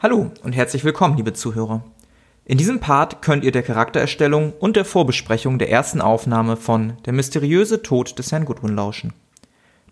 [0.00, 1.82] Hallo und herzlich willkommen, liebe Zuhörer.
[2.44, 7.12] In diesem Part könnt ihr der Charaktererstellung und der Vorbesprechung der ersten Aufnahme von Der
[7.12, 9.12] mysteriöse Tod des Herrn Goodwin lauschen.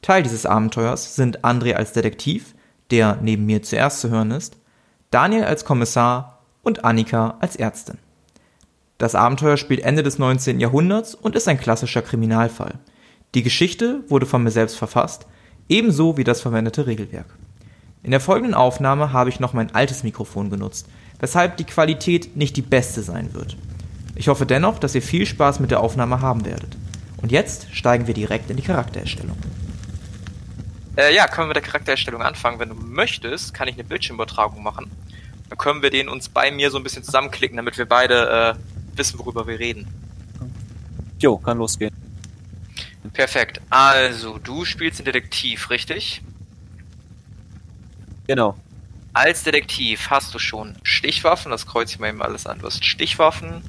[0.03, 2.55] Teil dieses Abenteuers sind André als Detektiv,
[2.93, 4.57] der neben mir zuerst zu hören ist,
[5.11, 7.99] Daniel als Kommissar und Annika als Ärztin.
[8.99, 10.61] Das Abenteuer spielt Ende des 19.
[10.61, 12.79] Jahrhunderts und ist ein klassischer Kriminalfall.
[13.35, 15.27] Die Geschichte wurde von mir selbst verfasst,
[15.69, 17.37] ebenso wie das verwendete Regelwerk.
[18.07, 20.87] In der folgenden Aufnahme habe ich noch mein altes Mikrofon genutzt,
[21.19, 23.57] weshalb die Qualität nicht die beste sein wird.
[24.15, 26.77] Ich hoffe dennoch, dass ihr viel Spaß mit der Aufnahme haben werdet.
[27.17, 29.37] Und jetzt steigen wir direkt in die Charaktererstellung.
[30.95, 32.61] Äh, ja, können wir mit der Charaktererstellung anfangen.
[32.61, 34.89] Wenn du möchtest, kann ich eine Bildschirmübertragung machen.
[35.49, 38.97] Dann können wir den uns bei mir so ein bisschen zusammenklicken, damit wir beide äh,
[38.97, 39.89] wissen, worüber wir reden.
[41.19, 41.93] Jo, kann losgehen.
[43.13, 43.61] Perfekt.
[43.69, 46.23] Also, du spielst den Detektiv, richtig?
[48.27, 48.57] Genau.
[49.13, 52.59] Als Detektiv hast du schon Stichwaffen, das kreuze ich mal eben alles an.
[52.59, 53.63] Du hast Stichwaffen,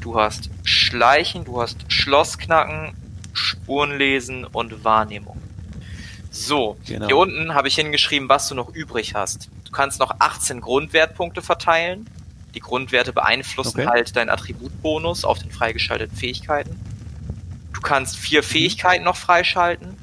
[0.00, 2.94] du hast Schleichen, du hast Schlossknacken,
[3.32, 5.40] Spurenlesen und Wahrnehmung.
[6.30, 7.06] So, Genau.
[7.06, 9.48] hier unten habe ich hingeschrieben, was du noch übrig hast.
[9.64, 12.08] Du kannst noch 18 Grundwertpunkte verteilen.
[12.54, 13.88] Die Grundwerte beeinflussen Okay.
[13.88, 16.78] halt deinen Attributbonus auf den freigeschalteten Fähigkeiten.
[17.72, 19.96] Du kannst vier Fähigkeiten noch freischalten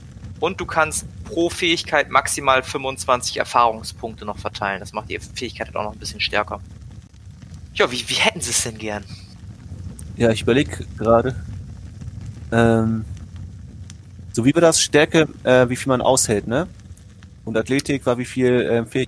[0.44, 4.82] und du kannst pro Fähigkeit maximal 25 Erfahrungspunkte noch verteilen.
[4.82, 6.60] Das macht die Fähigkeit halt auch noch ein bisschen stärker.
[7.76, 9.06] Ja, wie, wie hätten sie es denn gern?
[10.18, 11.34] Ja, ich überlege gerade.
[12.52, 13.06] Ähm,
[14.34, 16.68] so wie wir das Stärke, äh, wie viel man aushält, ne?
[17.46, 19.08] Und Athletik war wie viel ähm, fähig.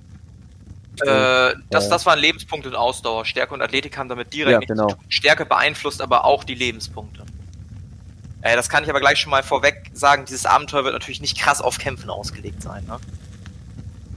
[1.02, 3.26] Äh, das, äh, das waren Lebenspunkte und Ausdauer.
[3.26, 4.88] Stärke und Athletik haben damit direkt Ja, genau.
[5.10, 7.25] Stärke beeinflusst aber auch die Lebenspunkte.
[8.42, 10.24] Äh, das kann ich aber gleich schon mal vorweg sagen.
[10.26, 12.84] Dieses Abenteuer wird natürlich nicht krass auf Kämpfen ausgelegt sein.
[12.86, 12.98] Ne?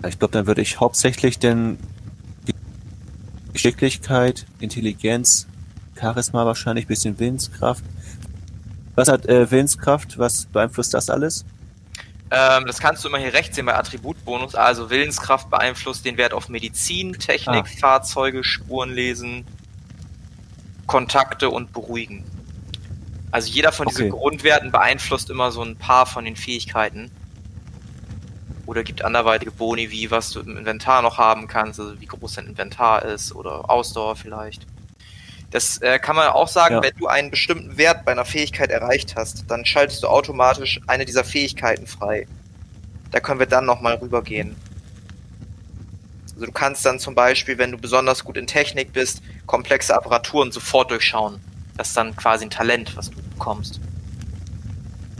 [0.07, 1.77] Ich glaube, dann würde ich hauptsächlich denn
[2.47, 2.53] die
[3.53, 5.47] Geschicklichkeit, Intelligenz,
[5.99, 7.83] Charisma wahrscheinlich, bisschen Willenskraft.
[8.95, 10.17] Was hat äh, Willenskraft?
[10.17, 11.45] Was beeinflusst das alles?
[12.31, 14.55] Ähm, das kannst du immer hier rechts sehen bei Attributbonus.
[14.55, 17.79] Also Willenskraft beeinflusst den Wert auf Medizin, Technik, Ah.
[17.79, 19.45] Fahrzeuge, Spuren lesen,
[20.85, 22.23] Kontakte und Beruhigen.
[23.31, 24.19] Also jeder von diesen Okay.
[24.19, 27.11] Grundwerten beeinflusst immer so ein paar von den Fähigkeiten.
[28.65, 32.35] Oder gibt anderweitige Boni, wie was du im Inventar noch haben kannst, also wie groß
[32.35, 34.65] dein Inventar ist oder Ausdauer vielleicht.
[35.51, 36.83] Das äh, kann man auch sagen, Ja.
[36.83, 41.05] wenn du einen bestimmten Wert bei einer Fähigkeit erreicht hast, dann schaltest du automatisch eine
[41.05, 42.27] dieser Fähigkeiten frei.
[43.09, 44.55] Da können wir dann nochmal rübergehen.
[46.35, 50.51] Also du kannst dann zum Beispiel, wenn du besonders gut in Technik bist, komplexe Apparaturen
[50.51, 51.41] sofort durchschauen.
[51.79, 53.79] Das ist dann quasi ein Talent, was du bekommst.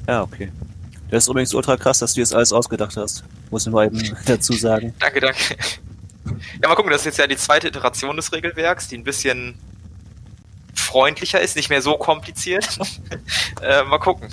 [0.10, 0.52] Ja, okay.
[1.10, 3.24] Das ist übrigens ultra krass, dass du das alles ausgedacht hast.
[3.50, 4.94] Muss ich mal eben dazu sagen.
[5.00, 5.56] Danke, danke.
[6.62, 9.56] Ja, mal gucken, das ist jetzt ja die zweite Iteration des Regelwerks, die ein bisschen
[10.74, 12.78] freundlicher ist, nicht mehr so kompliziert.
[13.62, 14.28] äh, mal gucken.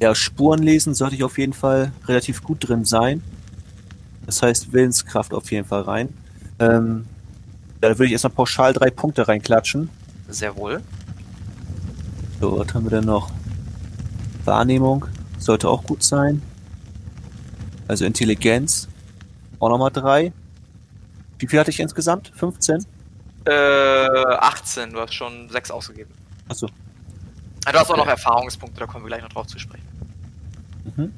[0.00, 3.22] Ja, Spuren lesen sollte ich auf jeden Fall relativ gut drin sein.
[4.24, 6.08] Das heißt Willenskraft auf jeden Fall rein.
[6.58, 7.04] Ähm,
[7.80, 9.88] da würde ich erstmal pauschal drei Punkte reinklatschen.
[10.28, 10.82] Sehr wohl.
[12.40, 13.30] So, was haben wir denn noch?
[14.44, 15.06] Wahrnehmung
[15.38, 16.42] sollte auch gut sein.
[17.88, 18.88] Also Intelligenz.
[19.58, 20.32] Auch nochmal drei.
[21.38, 22.32] Wie viel hatte ich insgesamt?
[22.34, 22.84] 15?
[23.46, 26.10] Äh, 18, du hast schon 6 ausgegeben.
[26.48, 26.68] Achso.
[27.64, 28.00] Ah, Du hast auch Okay.
[28.00, 29.86] noch Erfahrungspunkte, da kommen wir gleich noch drauf zu sprechen.
[30.96, 31.12] Mhm.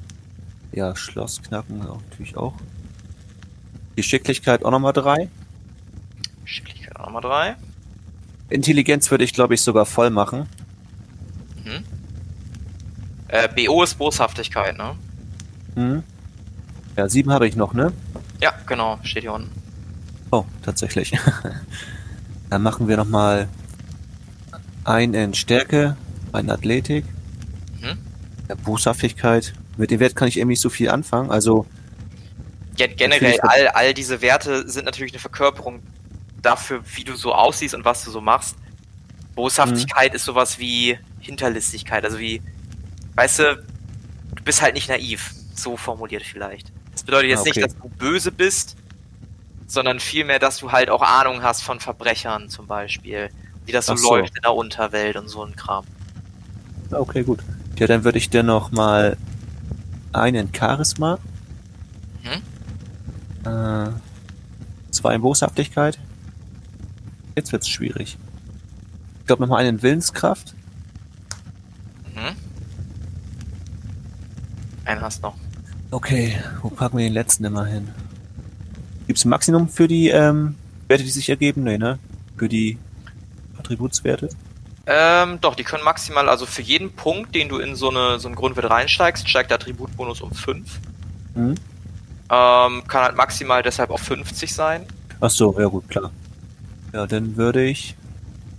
[0.71, 2.53] Ja, Schlossknacken auch, natürlich auch.
[3.95, 5.29] Geschicklichkeit auch nochmal drei.
[6.43, 7.55] Geschicklichkeit auch nochmal 3.
[8.49, 10.47] Intelligenz würde ich, glaube ich, sogar voll machen.
[11.63, 11.83] Mhm.
[13.29, 14.95] Äh, BO ist Boshaftigkeit, ne?
[15.75, 16.03] Mhm.
[16.95, 17.91] Ja, sieben habe ich noch, ne?
[18.41, 19.49] Ja, genau, steht hier unten.
[20.31, 21.17] Oh, tatsächlich.
[22.49, 23.47] Dann machen wir nochmal
[24.83, 25.97] ein in Stärke,
[26.31, 27.05] ein Athletik.
[27.81, 27.97] Mhm.
[28.49, 29.53] Ja, Boshaftigkeit.
[29.77, 31.31] Mit dem Wert kann ich eben nicht so viel anfangen.
[31.31, 31.65] Also,
[32.75, 35.81] Gen generell, all, all diese Werte sind natürlich eine Verkörperung
[36.43, 38.55] dafür, wie du so aussiehst und was du so machst.
[39.35, 40.15] Boshaftigkeit Mhm.
[40.17, 42.41] ist sowas wie Hinterlistigkeit, also wie,
[43.15, 43.55] weißt du,
[44.35, 46.71] du bist halt nicht naiv, so formuliert vielleicht.
[46.91, 47.59] Das bedeutet jetzt Ah, okay.
[47.61, 48.75] nicht, dass du böse bist,
[49.65, 53.29] sondern vielmehr, dass du halt auch Ahnung hast von Verbrechern zum Beispiel,
[53.65, 54.15] wie das so, so.
[54.15, 55.85] läuft in der Unterwelt und so ein Kram.
[56.91, 57.39] okay, gut.
[57.79, 59.17] Ja, dann würde ich dann noch mal
[60.11, 61.17] einen Charisma.
[62.23, 63.49] Mhm.
[63.49, 63.89] Äh,
[64.91, 65.97] zwei in Boshaftigkeit.
[67.35, 68.17] Jetzt wird's schwierig.
[69.19, 70.53] Ich glaube nochmal einen Willenskraft.
[72.13, 72.35] Mhm.
[74.85, 75.35] Einen hast noch.
[75.91, 77.89] Okay, wo packen wir den letzten immer hin?
[79.07, 80.55] Gibt es ein Maximum für die ähm,
[80.87, 81.63] Werte, die sich ergeben?
[81.63, 81.99] Nee, ne?
[82.37, 82.77] Für die
[83.57, 84.29] Attributswerte?
[84.85, 88.27] Ähm, doch, die können maximal, also für jeden Punkt, den du in so, eine, so
[88.27, 90.79] einen Grundwert reinsteigst, steigt der Attributbonus um 5.
[91.35, 91.55] Mhm.
[92.29, 94.85] Ähm, kann halt maximal deshalb auf 50 sein.
[95.21, 96.11] Ach so, ja gut, klar.
[96.93, 97.95] Ja, dann würde ich,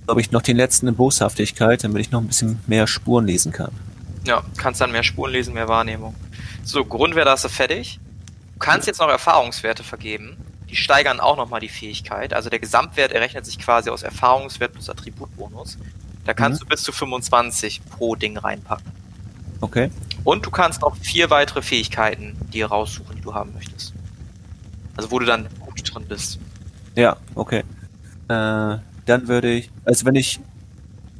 [0.06, 3.52] glaube ich, noch den letzten in Boshaftigkeit, damit ich noch ein bisschen mehr Spuren lesen
[3.52, 3.70] kann.
[4.26, 6.14] Ja, kannst dann mehr Spuren lesen, mehr Wahrnehmung.
[6.64, 8.00] So, Grundwerte hast du fertig.
[8.54, 10.36] Du kannst jetzt noch Erfahrungswerte vergeben.
[10.70, 12.32] Die steigern auch nochmal die Fähigkeit.
[12.32, 15.78] Also der Gesamtwert errechnet sich quasi aus Erfahrungswert plus Attributbonus.
[16.25, 16.64] Da kannst Mhm.
[16.64, 18.90] du bis zu 25 pro Ding reinpacken.
[19.60, 19.90] Okay.
[20.25, 23.92] Und du kannst noch vier weitere Fähigkeiten dir raussuchen, die du haben möchtest.
[24.96, 26.38] Also wo du dann gut drin bist.
[26.96, 27.62] Ja, okay.
[28.29, 30.35] Äh, dann würde ich, also wenn ich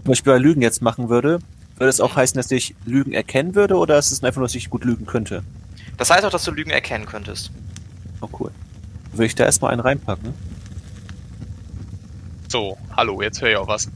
[0.03, 1.39] zum Beispiel bei Lügen jetzt machen würde,
[1.77, 4.55] würde es auch heißen, dass ich Lügen erkennen würde oder ist es einfach nur, dass
[4.55, 5.43] ich gut lügen könnte?
[5.97, 7.51] Das heißt auch, dass du Lügen erkennen könntest.
[8.21, 8.51] Oh cool.
[9.13, 10.33] Würde ich da erstmal einen reinpacken?
[12.49, 13.89] So, hallo, jetzt höre ich auch was.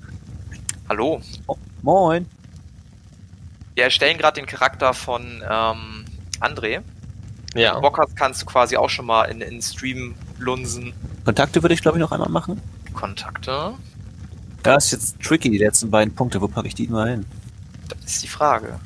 [0.88, 1.20] Hallo?
[1.46, 2.26] Oh, moin.
[3.74, 6.04] Wir erstellen gerade den Charakter von ähm,
[6.40, 6.80] André.
[7.52, 7.74] Wenn Ja.
[7.74, 10.92] du Bock hast, kannst du quasi auch schon mal in, in Stream lunsen.
[11.24, 12.60] Kontakte würde ich glaube ich noch einmal machen.
[12.98, 13.74] Kontakte.
[14.64, 16.40] Da ist jetzt tricky, die letzten beiden Punkte.
[16.40, 17.26] Wo packe ich die mal hin?
[17.88, 18.80] Das ist die Frage.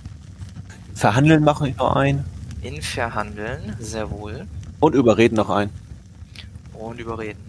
[0.95, 2.23] Verhandeln mache ich noch ein.
[2.61, 4.47] In Verhandeln, sehr wohl.
[4.81, 5.71] Und überreden noch ein.
[6.75, 7.41] Und überreden.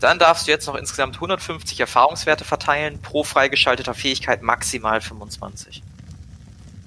[0.00, 5.82] Dann darfst du jetzt noch insgesamt 150 Erfahrungswerte verteilen, pro freigeschalteter Fähigkeit maximal 25.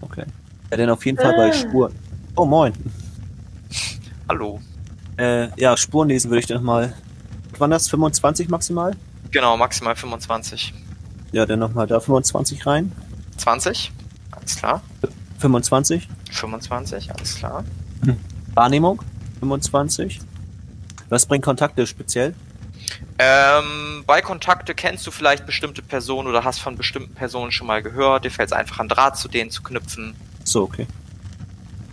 [0.01, 0.25] Okay.
[0.71, 1.93] Ja, dann auf jeden Fall bei Spuren.
[2.35, 2.73] Oh, moin.
[4.27, 4.59] Hallo.
[5.17, 6.95] Äh, ja, Spuren lesen würde ich dann nochmal.
[7.59, 7.89] Wann das?
[7.89, 8.95] 25 maximal?
[9.31, 10.73] Genau, maximal 25.
[11.31, 12.91] Ja, dann nochmal da 25 rein.
[13.37, 13.91] 20?
[14.31, 14.81] Alles klar.
[15.39, 16.07] 25.
[16.31, 17.63] 25, alles klar.
[18.53, 19.01] Wahrnehmung.
[19.39, 20.19] 25.
[21.09, 22.33] Was bringt Kontakte speziell?
[23.19, 27.81] Ähm, bei Kontakte kennst du vielleicht bestimmte Personen oder hast von bestimmten Personen schon mal
[27.81, 28.25] gehört.
[28.25, 30.15] Dir fällt es einfach an Draht zu denen zu knüpfen.
[30.43, 30.87] So, okay.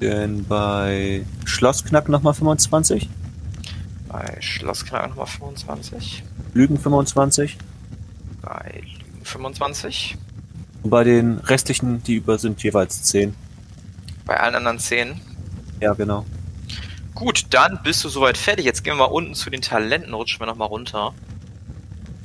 [0.01, 3.09] Dann bei Schlossknack nochmal 25.
[4.15, 6.23] Bei Schlossknack Nummer 25.
[6.53, 7.59] Lügen 25.
[8.43, 10.17] Bei Lügen 25.
[10.85, 13.35] Und bei den restlichen, die über sind, jeweils 10.
[14.25, 15.21] Bei allen anderen 10.
[15.81, 16.25] Ja, genau.
[17.17, 18.65] Gut, dann bist du soweit fertig.
[18.65, 21.13] Jetzt gehen wir mal unten zu den Talenten, rutschen wir nochmal runter.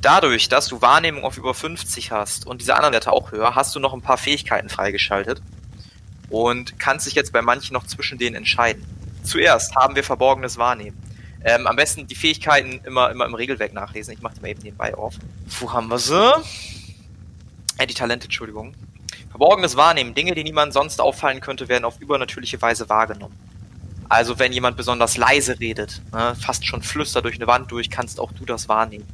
[0.00, 3.74] Dadurch, dass du Wahrnehmung auf über 50 hast und diese anderen Werte auch höher, hast
[3.74, 5.42] du noch ein paar Fähigkeiten freigeschaltet
[6.28, 8.84] und kannst dich jetzt bei manchen noch zwischen denen entscheiden.
[9.24, 11.09] Zuerst haben wir verborgenes Wahrnehmen.
[11.42, 14.12] Ähm, am besten die Fähigkeiten immer, immer im Regelwerk nachlesen.
[14.12, 15.14] Ich mache die mal eben nebenbei auf.
[15.58, 16.32] Wo haben wir sie?
[17.78, 18.74] Äh, die Talente, Entschuldigung.
[19.30, 20.14] Verborgenes Wahrnehmen.
[20.14, 23.34] Dinge, die niemand sonst auffallen könnte, werden auf übernatürliche Weise wahrgenommen.
[24.08, 28.18] Also wenn jemand besonders leise redet, ne, fast schon flüstert durch eine Wand durch, kannst
[28.18, 29.06] auch du das wahrnehmen.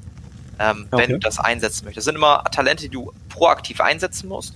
[0.59, 1.03] Ähm, Okay.
[1.03, 1.99] Wenn du das einsetzen möchtest.
[1.99, 4.55] Das sind immer Talente, die du proaktiv einsetzen musst.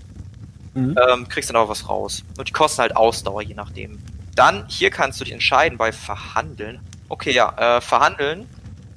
[0.73, 0.97] Mhm.
[1.09, 2.25] Ähm, kriegst dann auch was raus.
[2.39, 3.99] Und die kosten halt Ausdauer, je nachdem.
[4.35, 6.81] Dann, hier kannst du dich entscheiden bei Verhandeln.
[7.11, 8.47] Okay, ja, äh, Verhandeln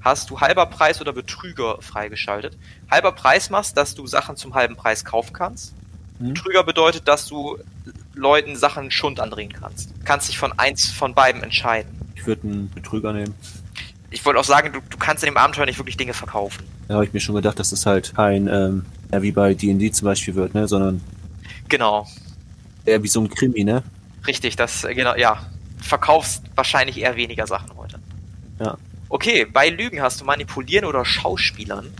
[0.01, 2.55] hast du halber Preis oder Betrüger freigeschaltet.
[2.89, 5.73] Halber Preis machst, dass du Sachen zum halben Preis kaufen kannst.
[6.19, 6.33] Mhm.
[6.33, 7.57] Betrüger bedeutet, dass du
[8.13, 9.89] Leuten Sachen Schund andrehen kannst.
[10.05, 11.89] Kannst dich von eins von beiden entscheiden.
[12.15, 13.33] Ich würde einen Betrüger nehmen.
[14.11, 16.63] Ich wollte auch sagen, du, du kannst in dem Abenteuer nicht wirklich Dinge verkaufen.
[16.87, 19.91] Da habe ich mir schon gedacht, dass das halt kein, ähm, ja, wie bei D&D
[19.91, 21.01] zum Beispiel wird, ne, sondern
[21.67, 22.07] Genau,
[22.85, 23.81] eher wie so ein Krimi, ne?
[24.27, 25.45] richtig, das, äh, genau, ja.
[25.77, 27.99] Du verkaufst wahrscheinlich eher weniger Sachen heute.
[28.63, 28.77] Ja.
[29.09, 31.93] Okay, bei Lügen hast du Manipulieren oder Schauspielern.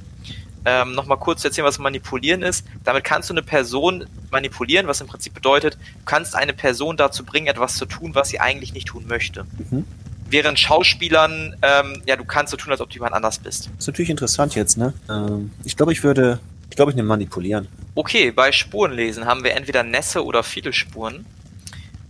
[0.65, 2.65] Ähm, Nochmal kurz zu erzählen, was Manipulieren ist.
[2.83, 7.23] Damit kannst du eine Person manipulieren, was im Prinzip bedeutet, du kannst eine Person dazu
[7.23, 9.45] bringen, etwas zu tun, was sie eigentlich nicht tun möchte.
[9.69, 9.85] Mhm.
[10.29, 13.69] Während Schauspielern, ähm, ja, du kannst so tun, als ob du jemand anders bist.
[13.77, 14.93] Ist natürlich interessant jetzt, ne?
[15.09, 16.39] Ähm, ich glaube, ich würde,
[16.69, 17.67] ich glaube, ich nehme manipulieren.
[17.93, 21.25] Okay, bei Spurenlesen haben wir entweder Nässe oder viele Spuren.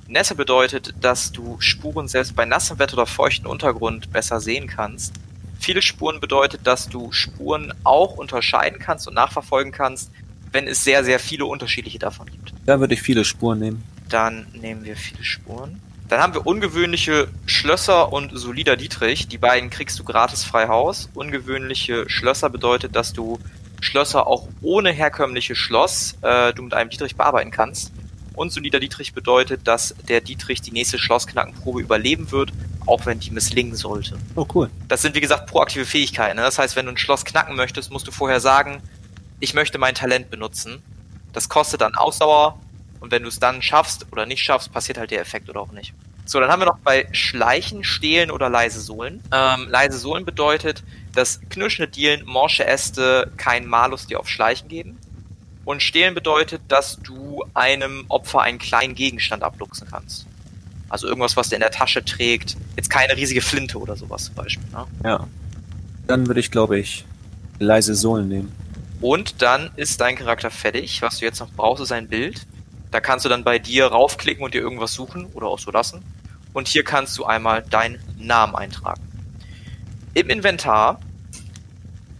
[0.07, 5.13] Nässe bedeutet, dass du Spuren selbst bei nassem Wetter oder feuchten Untergrund besser sehen kannst.
[5.59, 10.11] Viele Spuren bedeutet, dass du Spuren auch unterscheiden kannst und nachverfolgen kannst,
[10.51, 12.53] wenn es sehr, sehr viele unterschiedliche davon gibt.
[12.65, 13.83] Da würde ich viele Spuren nehmen.
[14.09, 15.79] Dann nehmen wir viele Spuren.
[16.09, 19.29] Dann haben wir ungewöhnliche Schlösser und solider Dietrich.
[19.29, 21.09] Die beiden kriegst du gratis frei Haus.
[21.13, 23.39] Ungewöhnliche Schlösser bedeutet, dass du
[23.81, 27.91] Schlösser auch ohne herkömmliche Schloss äh, du mit einem Dietrich bearbeiten kannst.
[28.33, 32.51] Und solider Dietrich bedeutet, dass der Dietrich die nächste Schlossknackenprobe überleben wird,
[32.85, 34.17] auch wenn die misslingen sollte.
[34.35, 34.69] Oh, cool.
[34.87, 36.37] Das sind wie gesagt proaktive Fähigkeiten.
[36.37, 36.43] Ne?
[36.43, 38.81] Das heißt, wenn du ein Schloss knacken möchtest, musst du vorher sagen,
[39.39, 40.81] ich möchte mein Talent benutzen.
[41.31, 42.59] Das kostet dann Ausdauer
[42.99, 45.71] und wenn du es dann schaffst oder nicht schaffst, passiert halt der Effekt oder auch
[45.71, 45.93] nicht.
[46.25, 49.21] So, dann haben wir noch bei Schleichen, Stehlen oder leise Sohlen.
[49.31, 54.97] Ähm, leise Sohlen bedeutet, dass knirschende Dielen, morsche Äste keinen Malus dir auf Schleichen geben.
[55.65, 60.25] Und Stehlen bedeutet, dass du einem Opfer einen kleinen Gegenstand abluchsen kannst.
[60.89, 62.57] Also irgendwas, was der in der Tasche trägt.
[62.75, 64.67] Jetzt keine riesige Flinte oder sowas zum Beispiel.
[64.71, 64.85] Ne?
[65.03, 65.27] Ja.
[66.05, 67.05] Dann würde ich, glaube ich,
[67.59, 68.51] leise Sohlen nehmen.
[69.01, 71.01] Und dann ist dein Charakter fertig.
[71.01, 72.45] Was du jetzt noch brauchst, ist ein Bild.
[72.91, 76.03] Da kannst du dann bei dir raufklicken und dir irgendwas suchen oder auch so lassen.
[76.53, 79.01] Und hier kannst du einmal deinen Namen eintragen.
[80.13, 80.99] Im Inventar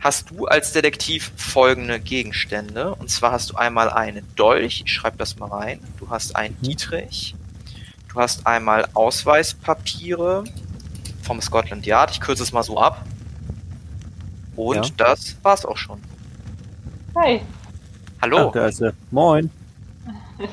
[0.04, 2.94] hast du als Detektiv folgende Gegenstände.
[2.96, 5.80] Und zwar hast du einmal einen Dolch, ich schreibe das mal rein.
[6.00, 7.36] Du hast einen Dietrich.
[8.10, 10.44] Du hast einmal Ausweispapiere
[11.24, 12.12] vom Scotland Yard.
[12.12, 13.06] Ich kürze es mal so ab.
[14.56, 14.94] Und Ja.
[14.98, 16.00] das war's auch schon.
[17.16, 17.42] Hi.
[18.22, 18.50] Hallo.
[18.50, 18.94] Ah, da ist er.
[19.12, 19.50] Moin.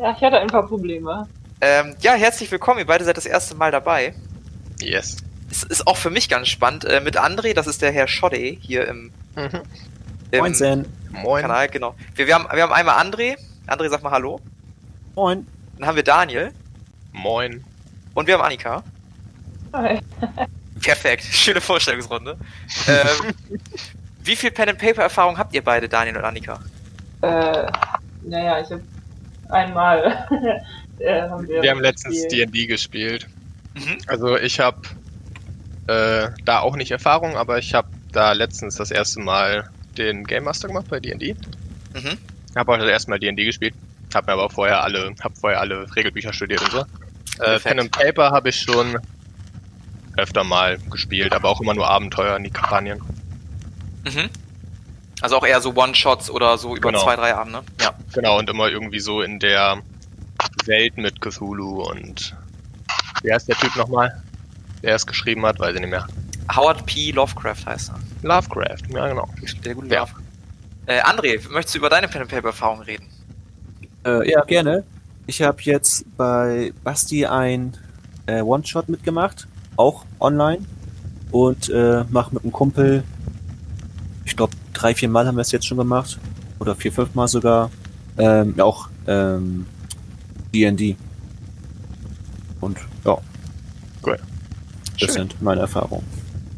[0.00, 1.28] Ja, ich hatte ein paar Probleme.
[1.60, 2.80] Ähm, ja, herzlich willkommen.
[2.80, 4.12] Ihr beide seid das erste Mal dabei.
[4.80, 5.18] Yes.
[5.54, 6.84] Es ist auch für mich ganz spannend.
[6.84, 9.62] Äh, mit André, das ist der Herr Schodde hier im, Mhm.
[10.32, 10.84] im Moin, Sen.
[11.12, 11.42] Moin.
[11.42, 11.94] Kanal, genau.
[12.16, 13.36] Wir, wir, haben, wir haben einmal André.
[13.68, 14.40] André, sag mal Hallo.
[15.14, 15.46] Moin.
[15.78, 16.50] Dann haben wir Daniel.
[17.12, 17.62] Moin.
[18.14, 18.82] Und wir haben Annika.
[19.72, 20.00] Hi.
[20.82, 21.22] Perfekt.
[21.24, 22.36] Schöne Vorstellungsrunde.
[22.88, 23.34] ähm,
[24.24, 26.58] wie viel Pen and Paper Erfahrung habt ihr beide, Daniel und Annika?
[27.22, 27.66] Äh,
[28.24, 28.82] naja, ich habe
[29.50, 30.26] einmal.
[30.98, 32.26] äh, haben wir Wir haben letztens.
[32.26, 33.28] D&D gespielt.
[33.74, 33.98] Mhm.
[34.08, 34.80] Also ich habe
[35.86, 40.44] äh, da auch nicht Erfahrung, aber ich habe da letztens das erste Mal den Game
[40.44, 41.34] Master gemacht bei D&D.
[41.94, 42.18] Mhm.
[42.56, 43.74] Habe auch das erste Mal D&D gespielt.
[44.14, 47.42] Habe mir aber vorher alle, habe vorher alle Regelbücher studiert und so.
[47.42, 47.58] Äh.
[47.58, 48.98] Pen and Paper habe ich schon
[50.16, 53.00] öfter mal gespielt, aber auch immer nur Abenteuer in die Kampagnen.
[54.04, 54.30] Mhm.
[55.20, 57.02] Also auch eher so One-Shots oder so über Genau.
[57.02, 57.62] zwei, drei Abende.
[57.80, 57.94] Ja.
[58.12, 59.82] Genau, und immer irgendwie so in der
[60.66, 62.36] Welt mit Cthulhu und
[63.22, 64.22] wie heißt der Typ nochmal?
[64.84, 66.06] Der es geschrieben hat, weiß ich nicht mehr.
[66.54, 67.10] Howard P.
[67.10, 68.28] Lovecraft heißt er.
[68.28, 69.28] Lovecraft, ja genau.
[69.64, 70.00] Der gute Ja.
[70.00, 70.22] Lovecraft.
[70.86, 73.06] Äh, André, möchtest du über deine Pen and Paper Erfahrung reden?
[74.04, 74.84] Äh, ja, gerne.
[75.26, 77.74] Ich habe jetzt bei Basti ein
[78.26, 80.66] äh, One-Shot mitgemacht, auch online.
[81.30, 83.02] Und äh, mache mit einem Kumpel,
[84.26, 86.18] ich glaube, drei, vier Mal haben wir es jetzt schon gemacht.
[86.60, 87.70] Oder vier, fünf Mal sogar.
[88.18, 89.66] Ähm, auch ähm,
[90.52, 90.96] D&D.
[92.60, 93.18] Und ja.
[94.98, 96.06] Das sind meine Erfahrungen.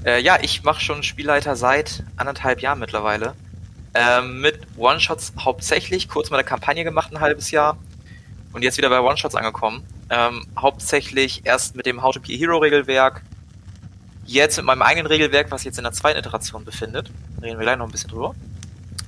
[0.04, 3.34] Äh, ja, ich mache schon Spielleiter seit anderthalb Jahren mittlerweile.
[3.94, 7.76] Ähm, mit One-Shots hauptsächlich, kurz mal eine Kampagne gemacht, ein halbes Jahr.
[8.52, 9.82] Und jetzt wieder bei One-Shots angekommen.
[10.10, 13.22] Ähm, hauptsächlich erst mit dem How to Be a Hero Regelwerk.
[14.24, 17.10] Jetzt mit meinem eigenen Regelwerk, was sich jetzt in der zweiten Iteration befindet.
[17.42, 18.34] Reden wir gleich noch ein bisschen drüber.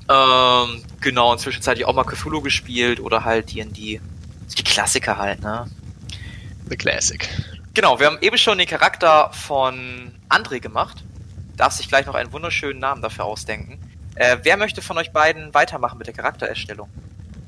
[0.09, 4.01] Ähm, genau, und zwischenzeitlich auch mal Cthulhu gespielt oder halt D&D.
[4.57, 5.67] Die Klassiker halt, ne?
[6.69, 7.29] The Classic.
[7.75, 11.05] Genau, wir haben eben schon den Charakter von André gemacht.
[11.57, 13.79] Darf sich gleich noch einen wunderschönen Namen dafür ausdenken.
[14.15, 16.89] Äh, wer möchte von euch beiden weitermachen mit der Charaktererstellung?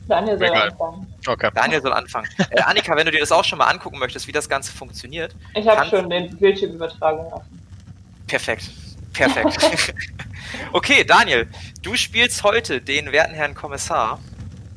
[0.08, 0.70] Daniel soll Egal.
[0.70, 1.06] anfangen.
[1.26, 1.50] Okay.
[1.54, 2.28] Daniel soll anfangen.
[2.50, 5.34] Äh, Annika, wenn du dir das auch schon mal angucken möchtest, wie das Ganze funktioniert.
[5.54, 7.60] Ich habe schon den Bildschirmübertragung offen.
[8.26, 8.70] Perfekt.
[9.12, 9.58] Perfekt.
[10.72, 11.48] okay, Daniel,
[11.82, 14.18] du spielst heute den werten Herrn Kommissar,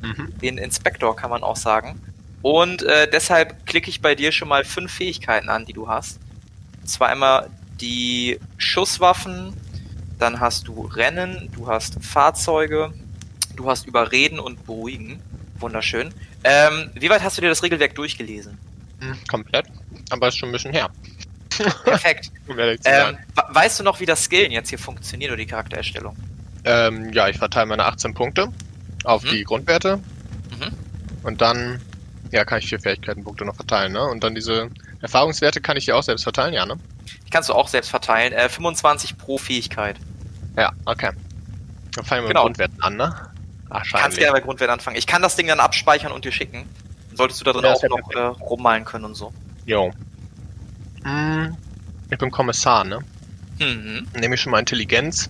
[0.02, 0.38] Mhm.
[0.40, 1.98] den Inspektor kann man auch sagen.
[2.44, 6.20] Und äh, deshalb klicke ich bei dir schon mal fünf Fähigkeiten an, die du hast.
[6.82, 7.48] Und zwar einmal
[7.80, 9.54] die Schusswaffen,
[10.18, 12.92] dann hast du Rennen, du hast Fahrzeuge,
[13.56, 15.20] du hast Überreden und Beruhigen.
[15.58, 16.12] Wunderschön.
[16.44, 18.58] Ähm, wie weit hast du dir das Regelwerk durchgelesen?
[19.00, 19.64] Mhm, Komplett.
[20.10, 20.90] Aber ist schon ein bisschen her.
[21.84, 22.30] Perfekt.
[22.46, 23.16] Um ähm,
[23.54, 26.14] weißt du noch, wie das Skillen jetzt hier funktioniert oder die Charaktererstellung?
[26.64, 28.48] Ähm, ja, ich verteile meine 18 Punkte
[29.04, 29.28] auf Mhm.
[29.30, 29.96] die Grundwerte.
[29.96, 30.74] Mhm.
[31.22, 31.80] Und dann,
[32.32, 34.02] ja, kann ich vier Fähigkeitenpunkte noch verteilen, ne?
[34.04, 34.68] Und dann diese
[35.00, 36.76] Erfahrungswerte kann ich ja auch selbst verteilen, ja, ne?
[37.26, 38.32] Die kannst du auch selbst verteilen.
[38.32, 39.96] Äh, 25 pro Fähigkeit.
[40.56, 41.10] Ja, okay.
[41.94, 42.44] Dann fangen wir Genau.
[42.44, 43.14] mit Grundwerten an, ne?
[43.70, 44.10] Ach, Kannst scheinbar.
[44.18, 44.96] gerne bei Grundwert anfangen.
[44.96, 46.68] Ich kann das Ding dann abspeichern und dir schicken.
[47.08, 49.32] Dann solltest du da drin Ja, auch noch äh, rummalen können und so.
[49.66, 49.92] Jo.
[51.04, 51.56] Hm,
[52.10, 53.00] ich bin Kommissar, ne?
[53.58, 54.06] Mhm.
[54.18, 55.28] Nehme ich schon mal Intelligenz.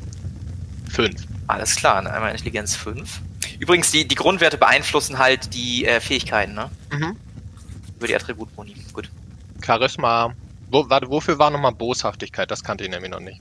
[0.90, 1.14] 5.
[1.46, 2.12] Alles klar, ne?
[2.12, 3.20] einmal Intelligenz 5.
[3.58, 6.70] Übrigens, die, die Grundwerte beeinflussen halt die äh, Fähigkeiten, ne?
[6.90, 7.16] Mhm.
[7.96, 8.74] Über die Attributboni.
[8.92, 9.10] Gut.
[9.64, 10.34] Charisma.
[10.70, 12.50] Wo, warte, wofür war nochmal Boshaftigkeit?
[12.50, 13.40] Das kannte ich nämlich noch nicht.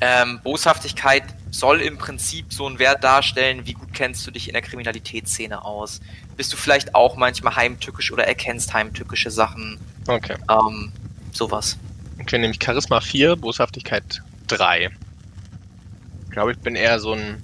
[0.00, 4.52] Ähm, Boshaftigkeit soll im Prinzip so einen Wert darstellen, wie gut kennst du dich in
[4.52, 6.00] der Kriminalitätsszene aus.
[6.36, 9.78] Bist du vielleicht auch manchmal heimtückisch oder erkennst heimtückische Sachen.
[10.06, 10.36] Okay.
[10.50, 10.92] Ähm,
[11.32, 11.78] sowas.
[12.20, 14.90] Okay, nämlich Charisma 4, Boshaftigkeit 3.
[16.24, 17.42] Ich glaube, ich bin eher so ein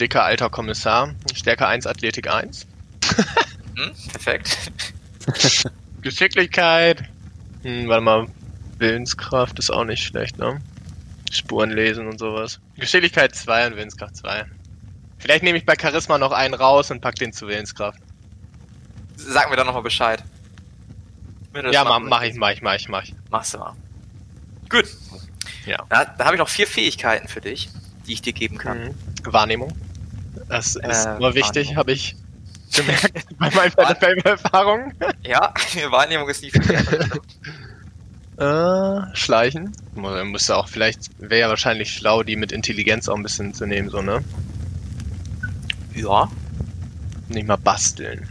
[0.00, 1.14] dicker alter Kommissar.
[1.34, 2.66] Stärke 1, Athletik 1.
[3.76, 3.92] Hm?
[4.10, 4.72] Perfekt.
[6.02, 7.04] Geschicklichkeit.
[7.62, 8.26] Hm, warte mal.
[8.78, 10.60] Willenskraft ist auch nicht schlecht, ne?
[11.30, 12.60] Spuren lesen und sowas.
[12.76, 14.44] Geschicklichkeit 2 und Willenskraft 2.
[15.18, 17.98] Vielleicht nehme ich bei Charisma noch einen raus und pack den zu Willenskraft.
[19.16, 20.22] Sag mir dann nochmal Bescheid.
[21.72, 23.14] Ja, mach, mach ich, mach ich, mach ich, mach ich.
[23.30, 23.74] Machst du mal.
[24.68, 24.86] Gut.
[25.66, 25.84] Ja.
[25.88, 27.68] Da, da habe ich noch vier Fähigkeiten für dich,
[28.06, 28.84] die ich dir geben kann.
[28.84, 28.94] Mhm.
[29.24, 29.72] Wahrnehmung.
[30.48, 32.16] Das ist Äh, immer wichtig, habe ich
[32.74, 34.94] gemerkt bei meinen Battle-Erfahrungen.
[35.22, 35.52] Ja,
[35.90, 36.86] Wahrnehmung ist nie verkehrt.
[38.38, 39.72] Äh, schleichen.
[39.96, 43.66] Man müsste auch vielleicht, wäre ja wahrscheinlich schlau, die mit Intelligenz auch ein bisschen zu
[43.66, 44.22] nehmen, so, ne?
[45.92, 46.30] ja,
[47.28, 48.30] Nicht mal basteln.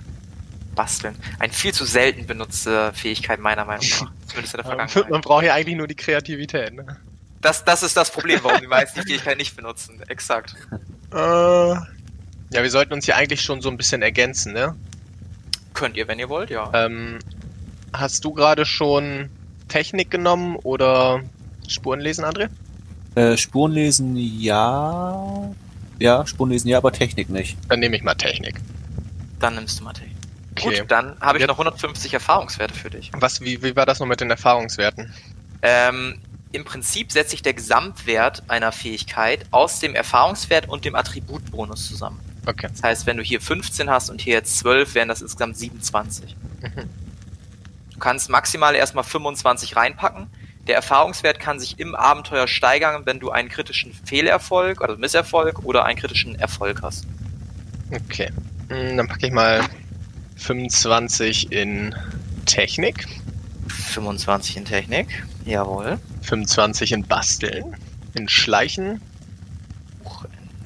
[0.76, 1.14] basteln.
[1.40, 4.12] Ein viel zu selten benutzte Fähigkeit meiner Meinung nach.
[4.28, 5.10] Zumindest in der Vergangenheit.
[5.10, 6.86] Man braucht ja eigentlich nur die Kreativität, ne?
[7.42, 10.02] Das, das ist das Problem, warum die meisten die Fähigkeit nicht benutzen.
[10.08, 10.56] Exakt.
[11.12, 11.76] Äh,
[12.52, 14.76] ja, wir sollten uns hier eigentlich schon so ein bisschen ergänzen, ne?
[15.74, 16.70] Könnt ihr, wenn ihr wollt, ja.
[16.74, 17.20] Ähm,
[17.94, 19.30] hast du gerade schon
[19.68, 21.22] Technik genommen oder
[21.68, 22.50] Spurenlesen, André?
[23.16, 25.50] Äh, Spurenlesen ja.
[26.00, 27.58] Ja, Spurenlesen ja, aber Technik nicht.
[27.68, 28.56] Dann nehme ich mal Technik.
[29.40, 30.16] Dann nimmst du mal Technik.
[30.60, 30.80] Okay.
[30.80, 33.12] Gut, dann habe ich noch 150 Erfahrungswerte für dich.
[33.14, 35.14] Was, wie, wie war das noch mit den Erfahrungswerten?
[35.62, 36.20] Ähm,
[36.52, 42.20] Im Prinzip setzt sich der Gesamtwert einer Fähigkeit aus dem Erfahrungswert und dem Attributbonus zusammen.
[42.48, 42.68] Okay.
[42.72, 46.36] Das heißt, wenn du hier 15 hast und hier jetzt 12, wären das insgesamt 27.
[46.62, 46.90] Mhm.
[47.94, 50.28] Du kannst maximal erstmal 25 reinpacken.
[50.68, 55.86] Der Erfahrungswert kann sich im Abenteuer steigern, wenn du einen kritischen Fehlerfolg oder Misserfolg oder
[55.86, 57.06] einen kritischen Erfolg hast.
[57.92, 58.32] Okay.
[58.70, 59.62] Hm, Dann packe ich mal
[60.38, 61.96] 25 in
[62.46, 63.08] Technik,
[63.68, 65.24] 25 in Technik.
[65.46, 66.00] Jawohl.
[66.22, 67.76] 25 in Basteln,
[68.14, 69.02] in Schleichen.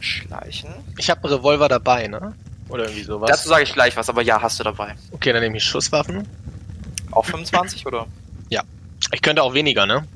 [0.01, 0.69] Schleichen.
[0.97, 2.33] Ich habe einen Revolver dabei, ne?
[2.69, 3.29] Oder irgendwie sowas.
[3.29, 4.95] Dazu sage ich gleich was, aber ja, hast du dabei.
[5.11, 6.27] okay, dann nehme ich Schusswaffen.
[7.11, 8.07] Auch 25 oder?
[9.13, 10.07] Ich könnte auch weniger, ne?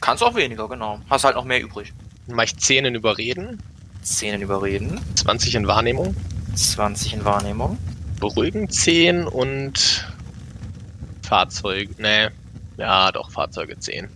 [0.00, 1.00] Kannst auch weniger, genau.
[1.08, 1.92] Hast halt noch mehr übrig.
[2.26, 3.62] Dann mache ich 10 in Überreden,
[4.02, 6.14] 10 in Überreden, 20 in Wahrnehmung,
[6.54, 7.78] 20 in Wahrnehmung.
[8.20, 10.06] Beruhigen 10 und
[11.22, 11.98] Fahrzeug.
[11.98, 12.32] Ne,
[12.76, 14.08] ja, doch, Fahrzeuge 10.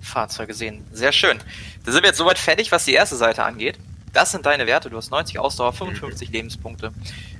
[0.00, 0.84] Fahrzeuge sehen.
[0.92, 1.38] Sehr schön.
[1.84, 3.78] Da sind wir jetzt soweit fertig, was die erste Seite angeht.
[4.14, 4.88] Das sind deine Werte.
[4.88, 6.92] Du hast 90 Ausdauer, 55 Lebenspunkte.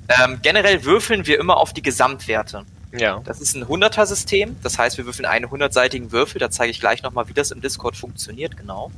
[0.08, 2.64] Ähm, generell würfeln wir immer auf die Gesamtwerte.
[2.92, 3.22] Ja.
[3.24, 4.56] Das ist ein 100er-System.
[4.62, 6.40] Das heißt, wir würfeln einen 100-seitigen Würfel.
[6.40, 8.90] Da zeige ich gleich nochmal, wie das im Discord funktioniert, genau.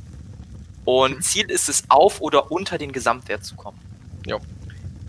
[0.85, 3.77] Und Ziel ist es, auf oder unter den Gesamtwert zu kommen.
[4.25, 4.39] Jo.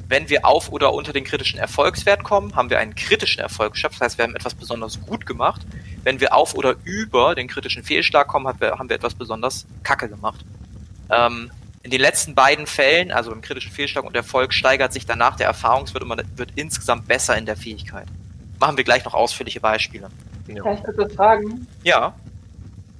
[0.08, 3.96] Wenn wir auf oder unter den kritischen Erfolgswert kommen, haben wir einen kritischen Erfolg geschafft.
[3.96, 5.62] Das heißt, wir haben etwas besonders gut gemacht.
[6.02, 9.66] Wenn wir auf oder über den kritischen Fehlschlag kommen, haben wir, haben wir etwas besonders
[9.82, 10.44] kacke gemacht.
[11.10, 11.50] Ähm,
[11.88, 15.46] in den letzten beiden Fällen, also im kritischen Fehlschlag und Erfolg, steigert sich danach der
[15.46, 18.06] Erfahrungswert und man wird insgesamt besser in der Fähigkeit.
[18.60, 20.10] Machen wir gleich noch ausführliche Beispiele.
[20.62, 21.66] Kann ich kurz was fragen?
[21.84, 22.14] Ja,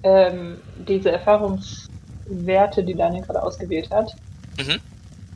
[0.05, 4.11] Ähm, diese Erfahrungswerte, die Daniel gerade ausgewählt hat,
[4.59, 4.81] Mhm.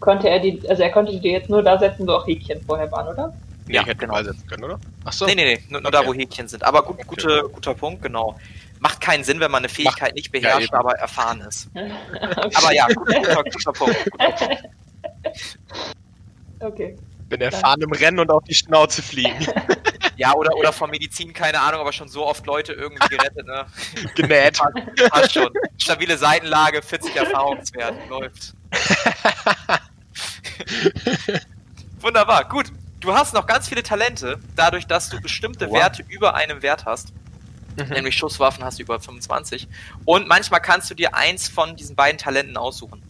[0.00, 2.90] konnte er die, also er konnte die jetzt nur da setzen, wo auch Häkchen vorher
[2.90, 3.34] waren, oder?
[3.66, 4.14] Nee, Ja, ich hätte genau.
[4.14, 4.24] genau.
[4.32, 4.78] setzen können, oder?
[5.04, 5.26] Ach so.
[5.26, 6.02] nee, nee, nee, nur, nur Okay.
[6.02, 6.62] da, wo Häkchen sind.
[6.64, 8.38] Aber gut, gute, guter Punkt, genau.
[8.82, 10.74] Macht keinen Sinn, wenn man eine Fähigkeit nicht beherrscht, eben.
[10.74, 11.70] aber erfahren ist.
[11.74, 12.50] okay.
[12.52, 14.10] Aber ja, guter, guter Punkt.
[14.10, 14.62] Guter Punkt.
[16.60, 16.96] Okay.
[17.28, 19.46] Bin erfahren im Rennen und auf die Schnauze fliegen.
[20.16, 23.66] Ja, oder, oder von Medizin, keine Ahnung, aber schon so oft Leute irgendwie gerettet, ne?
[24.14, 24.60] Genäht.
[25.10, 25.48] Passt schon.
[25.78, 28.54] Stabile Seitenlage, 40 Erfahrungswert, läuft.
[32.00, 32.66] Wunderbar, gut.
[33.00, 35.80] Du hast noch ganz viele Talente, dadurch, dass du bestimmte Wow.
[35.80, 37.12] Werte über einem Wert hast.
[37.76, 37.88] Mhm.
[37.94, 39.66] Nämlich Schusswaffen hast du über 25.
[40.04, 43.02] Und manchmal kannst du dir eins von diesen beiden Talenten aussuchen.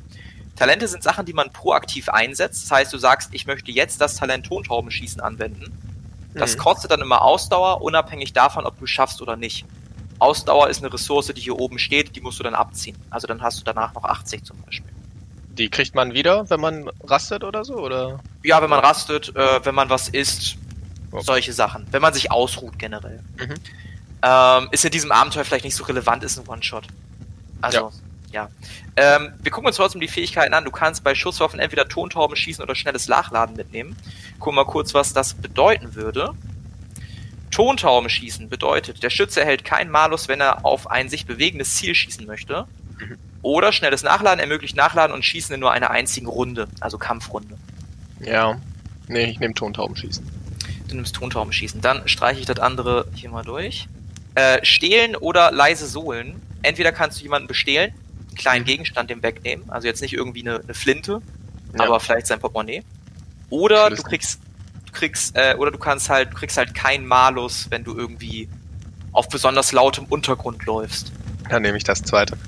[0.56, 2.64] Talente sind Sachen, die man proaktiv einsetzt.
[2.64, 5.72] Das heißt, du sagst, ich möchte jetzt das Talent Tontaubenschießen anwenden.
[6.34, 6.60] Das Mhm.
[6.60, 9.64] kostet dann immer Ausdauer, unabhängig davon, ob du es schaffst oder nicht.
[10.18, 12.96] Ausdauer ist eine Ressource, die hier oben steht, die musst du dann abziehen.
[13.10, 14.90] Also dann hast du danach noch 80 zum Beispiel.
[15.58, 18.20] Die kriegt man wieder, wenn man rastet oder so, oder?
[18.42, 20.56] Ja, wenn man rastet, äh, wenn man was isst,
[21.10, 21.24] Okay.
[21.24, 21.86] solche Sachen.
[21.90, 23.20] Wenn man sich ausruht generell.
[23.38, 23.54] Mhm.
[24.22, 26.86] Ähm, ist in diesem Abenteuer vielleicht nicht so relevant, ist ein One-Shot.
[27.60, 27.92] Also,
[28.30, 28.48] ja.
[28.96, 30.64] Ähm, wir gucken uns trotzdem die Fähigkeiten an.
[30.64, 33.96] Du kannst bei Schusswaffen entweder Tontauben schießen oder schnelles Nachladen mitnehmen.
[34.38, 36.34] Gucken wir mal kurz, was das bedeuten würde.
[37.50, 41.94] Tontauben schießen bedeutet, der Schütze erhält keinen Malus, wenn er auf ein sich bewegendes Ziel
[41.94, 42.66] schießen möchte.
[42.98, 43.18] Mhm.
[43.42, 47.58] Oder schnelles Nachladen ermöglicht Nachladen und Schießen in nur einer einzigen Runde, also Kampfrunde.
[48.20, 48.58] Ja.
[49.08, 50.26] Nee, ich nehme Tontaubenschießen.
[50.88, 51.80] Du nimmst Tontaubenschießen.
[51.80, 53.88] Dann streiche ich das andere hier mal durch.
[54.34, 56.40] Äh, stehlen oder leise Sohlen.
[56.62, 57.92] Entweder kannst du jemanden bestehlen,
[58.28, 58.66] einen kleinen Mhm.
[58.66, 61.20] Gegenstand dem wegnehmen, also jetzt nicht irgendwie eine, eine Flinte,
[61.76, 61.84] Ja.
[61.84, 62.82] aber vielleicht sein Portemonnaie.
[63.50, 64.40] Oder du kriegst,
[64.86, 68.48] du kriegst, äh, oder du kannst halt, du kriegst halt keinen Malus, wenn du irgendwie
[69.12, 71.12] auf besonders lautem Untergrund läufst.
[71.50, 72.38] Dann nehme ich das zweite.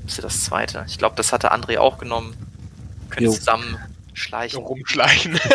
[0.00, 0.84] Nimmst du das zweite?
[0.88, 2.34] Ich glaube, das hatte André auch genommen.
[3.08, 3.32] Könnt ihr Jo.
[3.32, 3.78] zusammen
[4.12, 4.58] schleichen.
[4.62, 5.38] Rumschleichen.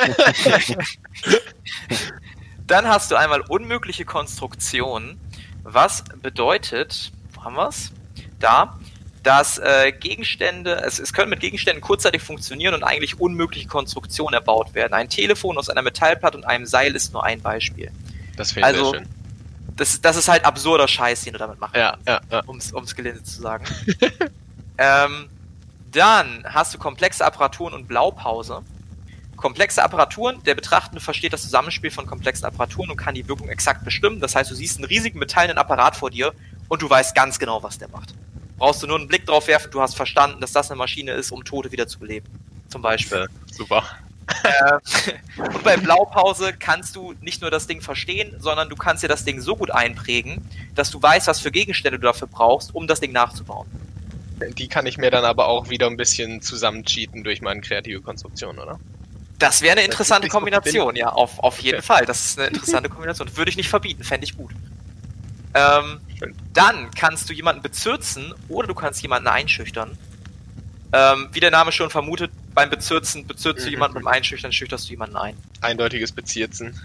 [2.67, 5.19] Dann hast du einmal unmögliche Konstruktion,
[5.63, 7.91] was bedeutet, wo haben wir's?
[8.39, 8.78] Da,
[9.23, 14.73] dass äh, Gegenstände, es, es können mit Gegenständen kurzzeitig funktionieren und eigentlich unmögliche Konstruktionen erbaut
[14.73, 14.93] werden.
[14.93, 17.91] Ein Telefon aus einer Metallplatte und einem Seil ist nur ein Beispiel.
[18.36, 19.10] Das finde ich Also, sehr schön.
[19.76, 21.76] Das, das ist halt absurder Scheiß, den du damit machst.
[21.76, 22.41] Ja, ja, ja.
[22.45, 23.65] um's, um's gelinde zu sagen.
[24.78, 25.30] ähm,
[25.91, 28.62] dann hast du komplexe Apparaturen und Blaupause.
[29.43, 33.84] Komplexe Apparaturen, der Betrachtende versteht das Zusammenspiel von komplexen Apparaturen und kann die Wirkung exakt
[33.84, 34.21] bestimmen.
[34.21, 36.32] Das heißt, du siehst einen riesigen metallenen Apparat vor dir
[36.69, 38.13] und du weißt ganz genau, was der macht.
[38.58, 41.34] Brauchst du nur einen Blick drauf werfen, du hast verstanden, dass das eine Maschine ist,
[41.34, 42.25] um Tote wieder zu beleben.
[42.69, 43.27] Zum Beispiel.
[43.51, 43.84] Super.
[44.45, 49.10] Äh, und bei Blaupause kannst du nicht nur das Ding verstehen, sondern du kannst dir
[49.10, 50.38] das Ding so gut einprägen,
[50.73, 53.67] dass du weißt, was für Gegenstände du dafür brauchst, um das Ding nachzubauen.
[54.58, 58.58] Die kann ich mir dann aber auch wieder ein bisschen zusammencheaten durch meine kreative Konstruktion,
[58.58, 58.79] oder?
[59.43, 61.86] Das wäre eine interessante Kombination, ja, auf, auf jeden Okay.
[61.86, 62.06] Fall.
[62.06, 63.36] Das ist eine interessante Kombination.
[63.36, 64.51] Würde ich nicht verbieten, fände ich gut.
[65.53, 65.99] Ähm,
[66.53, 69.97] dann kannst du jemanden bezürzen oder du kannst jemanden einschüchtern.
[70.93, 73.71] Ähm, wie der Name schon vermutet, beim Bezürzen bezürzt du Mhm.
[73.71, 75.36] jemanden, beim Einschüchtern schüchterst du jemanden ein.
[75.60, 76.79] Eindeutiges Bezirzen.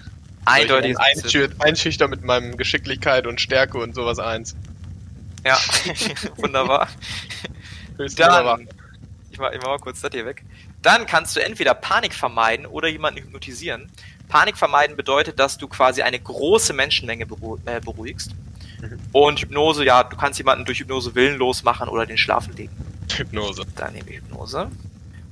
[0.45, 0.97] Eindeutig.
[0.99, 4.57] Einschü Einschüchter mit meinem Geschicklichkeit und Stärke und sowas eins.
[5.47, 5.57] Ja,
[6.37, 6.89] wunderbar.
[7.99, 8.59] Höchst wunderbar.
[8.59, 8.69] Dann,
[9.31, 10.43] ich mach, ich mach mal kurz das hier weg.
[10.83, 13.91] Dann kannst du entweder Panik vermeiden oder jemanden hypnotisieren.
[14.29, 17.27] Panik vermeiden bedeutet, dass du quasi eine große Menschenmenge
[17.65, 18.33] äh, beruhigst.
[18.81, 18.99] Mhm.
[19.13, 22.73] Und Hypnose, ja, du kannst jemanden durch Hypnose willenlos machen oder den Schlafen legen.
[23.11, 23.65] Hypnose.
[23.75, 24.71] Da nehme ich Hypnose.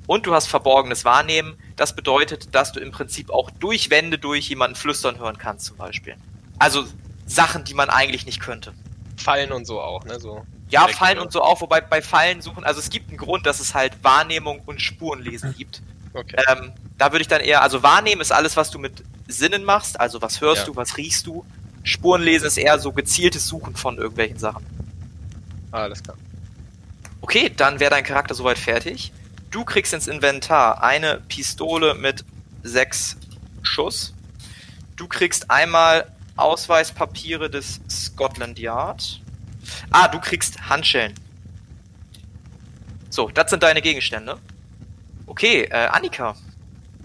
[0.06, 1.56] Und du hast verborgenes Wahrnehmen.
[1.76, 5.76] Das bedeutet, dass du im Prinzip auch durch Wände durch jemanden flüstern hören kannst, zum
[5.76, 6.14] Beispiel.
[6.58, 6.84] Also
[7.26, 8.72] Sachen, die man eigentlich nicht könnte.
[9.16, 10.20] Fallen und so auch, ne?
[10.20, 10.46] So.
[10.68, 13.60] Ja, Fallen und so auch, wobei bei Fallen suchen, also es gibt einen Grund, dass
[13.60, 15.80] es halt Wahrnehmung und Spurenlesen gibt.
[16.12, 16.36] Okay.
[16.48, 20.00] Ähm, da würde ich dann eher, also Wahrnehmen ist alles, was du mit Sinnen machst,
[20.00, 20.66] also was hörst Ja.
[20.66, 21.44] du, was riechst du.
[21.84, 24.64] Spurenlesen ist eher so gezieltes Suchen von irgendwelchen Sachen.
[25.70, 26.16] Alles klar.
[27.20, 29.12] Okay, dann wäre dein Charakter soweit fertig.
[29.50, 32.24] Du kriegst ins Inventar eine Pistole mit
[32.62, 33.16] sechs
[33.62, 34.14] Schuss.
[34.96, 39.20] Du kriegst einmal Ausweispapiere des Scotland Yard.
[39.90, 41.14] Ah, du kriegst Handschellen.
[43.10, 44.38] So, das sind deine Gegenstände.
[45.26, 46.34] Okay, äh, Annika,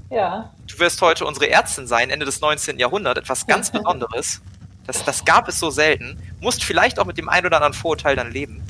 [0.10, 0.52] Ja.
[0.68, 2.80] du wirst heute unsere Ärztin sein, Ende des 19.
[2.80, 3.20] Jahrhunderts.
[3.20, 4.42] Etwas ganz Besonderes.
[4.86, 6.18] Das, das gab es so selten.
[6.40, 8.62] Musst vielleicht auch mit dem ein oder anderen Vorurteil dann leben.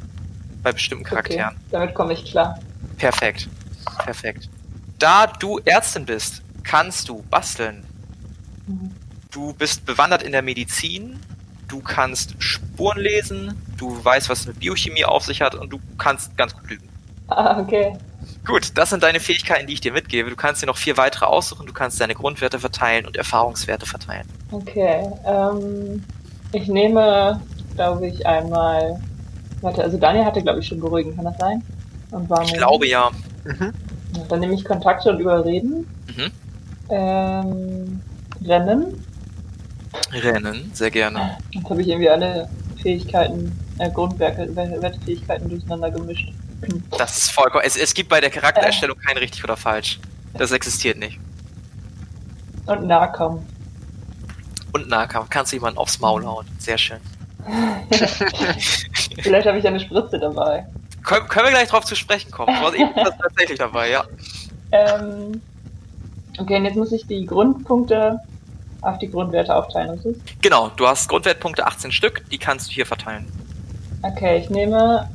[0.62, 1.16] Bei bestimmten Okay.
[1.16, 1.56] Charakteren.
[1.72, 2.60] Damit komme ich klar.
[2.98, 3.48] Perfekt.
[4.04, 4.50] Perfekt.
[5.00, 7.84] Da du Ärztin bist, kannst du basteln.
[8.68, 8.92] Mhm.
[9.32, 11.20] Du bist bewandert in der Medizin.
[11.72, 13.56] Du kannst Spuren lesen.
[13.78, 15.56] Du weißt, was mit Biochemie auf sich hat.
[15.56, 16.90] Und du kannst ganz gut lügen.
[17.30, 17.94] Ah, okay.
[18.46, 20.30] Gut, das sind deine Fähigkeiten, die ich dir mitgebe.
[20.30, 21.66] Du kannst dir noch vier weitere aussuchen.
[21.66, 24.28] Du kannst deine Grundwerte verteilen und Erfahrungswerte verteilen.
[24.52, 25.10] Okay.
[25.26, 26.04] Ähm,
[26.52, 27.40] ich nehme,
[27.76, 29.00] glaube ich, einmal.
[29.62, 31.64] Warte, also Daniel hatte, glaube ich, schon beruhigen, kann das sein?
[32.12, 33.12] Und war Ich glaube ja.
[33.46, 33.74] Mhm.
[34.28, 35.88] Dann nehme ich Kontakte und Überreden.
[36.08, 36.32] Mhm.
[36.90, 38.02] Ähm,
[38.46, 39.06] Rennen.
[40.12, 41.38] Rennen, sehr gerne.
[41.52, 42.50] Jetzt habe ich irgendwie alle
[42.82, 46.32] Fähigkeiten, äh, Grundwerke, Wer- Wertfähigkeiten durcheinander gemischt.
[46.98, 47.64] Das ist vollkommen.
[47.66, 50.00] Es, es gibt bei der Charaktererstellung kein richtig oder falsch.
[50.36, 51.20] Das existiert nicht.
[52.68, 53.42] Und Nahkampf.
[54.74, 56.46] Und Nahkampf kannst du jemanden aufs Maul hauen.
[56.60, 57.00] Sehr schön.
[59.22, 60.66] Vielleicht habe ich eine Spritze dabei.
[61.04, 62.54] Können, können wir gleich drauf zu sprechen kommen.
[62.56, 64.04] Du hast eben das tatsächlich dabei, ja.
[64.72, 65.42] Ähm,
[66.38, 68.20] okay, und jetzt muss ich die Grundpunkte
[68.82, 70.18] auf die Grundwerte aufteilen, richtig?
[70.42, 73.26] Genau, du hast Grundwertpunkte 18 Stück, die kannst du hier verteilen.
[74.02, 75.10] Okay, ich nehme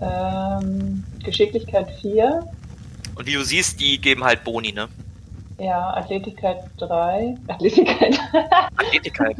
[0.00, 2.46] ähm, Geschicklichkeit 4,
[3.14, 4.88] Und wie du siehst, die geben halt Boni, ne?
[5.58, 8.20] ja, Athletigkeit 3, Athletigkeit,
[8.76, 9.36] Athletikheit.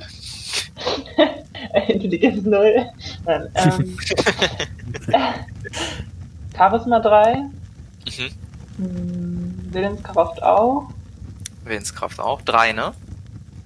[1.89, 2.87] Intelligenz 0,
[3.27, 3.97] Nein, ähm,
[6.57, 7.35] Charisma 3,
[8.07, 8.31] Mhm.
[8.79, 10.89] hm, Willenskraft auch,
[11.65, 12.41] Willenskraft auch.
[12.43, 12.93] Drei, ne?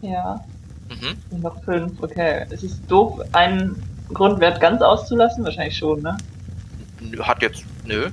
[0.03, 0.45] Ja,
[0.89, 1.41] Mhm.
[1.41, 2.47] noch 5, okay.
[2.51, 3.81] Es ist doof, einen
[4.13, 6.17] Grundwert ganz auszulassen, wahrscheinlich schon, ne?
[7.21, 7.65] Hat jetzt.
[7.85, 8.11] Nö.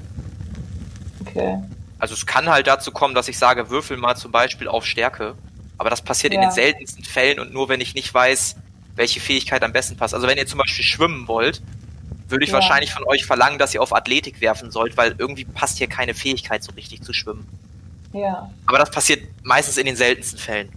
[1.21, 1.57] Okay.
[1.99, 5.33] Also es kann halt dazu kommen, dass ich sage, würfel mal zum Beispiel auf Stärke.
[5.79, 6.49] Aber das passiert in Ja.
[6.49, 8.55] den seltensten Fällen und nur wenn ich nicht weiß,
[8.95, 10.13] welche Fähigkeit am besten passt.
[10.13, 11.61] Also wenn ihr zum Beispiel schwimmen wollt,
[12.29, 12.55] würde ich Ja.
[12.55, 16.13] wahrscheinlich von euch verlangen, dass ihr auf Athletik werfen sollt, weil irgendwie passt hier keine
[16.13, 17.47] Fähigkeit so richtig zu schwimmen.
[18.13, 18.49] Ja.
[18.65, 20.69] Aber das passiert meistens in den seltensten Fällen.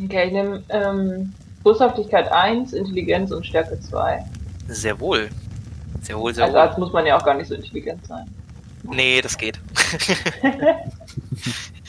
[0.00, 4.24] Okay, ich nehme ähm, Boshaftigkeit 1, Intelligenz und Stärke 2.
[4.68, 5.28] Sehr wohl.
[6.00, 6.60] Sehr wohl, sehr Als wohl.
[6.60, 8.26] Arzt muss man ja auch gar nicht so intelligent sein.
[8.84, 9.60] Nee, das geht.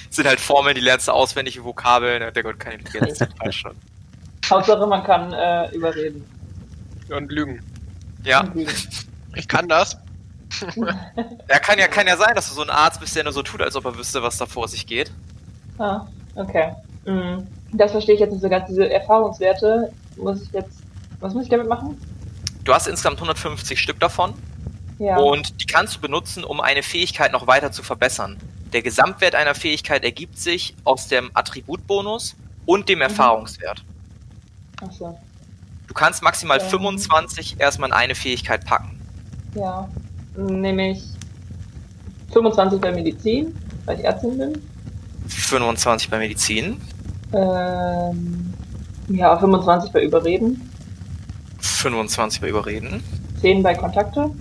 [0.10, 2.34] sind halt Formeln, die lernst du auswendig, Vokabeln.
[2.34, 3.20] Der Gott keine Intelligenz.
[3.20, 3.76] das passt schon.
[4.50, 6.24] Hauptsache man kann äh, überreden.
[7.10, 7.62] Und Lügen.
[8.24, 8.42] Ja.
[8.42, 8.72] Und lügen.
[9.36, 9.98] Ich kann das.
[11.50, 13.42] Ja, kann ja, kann ja sein, dass du so ein Arzt bist, der nur so
[13.42, 15.12] tut, als ob er wüsste, was da vor sich geht.
[15.80, 16.74] Ah, okay.
[17.06, 17.48] Mhm.
[17.74, 18.68] Das verstehe ich jetzt nicht so ganz.
[18.68, 20.78] Diese Erfahrungswerte muss ich jetzt.
[21.20, 22.00] Was muss ich damit machen?
[22.64, 24.34] Du hast insgesamt 150 Stück davon
[25.00, 25.18] Ja.
[25.18, 28.38] und die kannst du benutzen, um eine Fähigkeit noch weiter zu verbessern.
[28.74, 33.84] Der Gesamtwert einer Fähigkeit ergibt sich aus dem Attributbonus und dem Erfahrungswert.
[34.82, 35.18] Achso.
[35.88, 36.68] Du kannst maximal Ähm.
[36.70, 39.00] 25 erstmal in eine Fähigkeit packen.
[39.56, 39.88] Ja.
[40.36, 41.04] Nämlich
[42.32, 43.56] 25 bei Medizin,
[43.86, 44.62] weil ich Ärztin bin.
[45.28, 46.82] 25 bei Medizin,
[47.34, 48.54] Ähm,
[49.10, 50.70] ja, 25 bei Überreden.
[51.60, 53.04] 25 bei Überreden,
[53.42, 54.32] 10 bei Kontakte.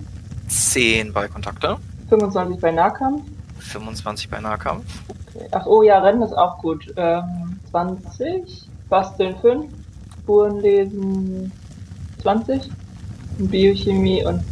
[0.47, 1.77] 10 bei Kontakte,
[2.09, 3.23] 25 bei Nahkampf.
[3.59, 4.85] 25 bei Nahkampf,
[5.35, 5.47] Okay.
[5.51, 6.93] Ach oh ja, Rennen ist auch gut.
[6.95, 8.69] Ähm, 20.
[8.89, 9.65] Basteln 5.
[10.19, 11.51] Spurenlesen
[12.21, 12.69] 20.
[13.39, 14.43] Biochemie und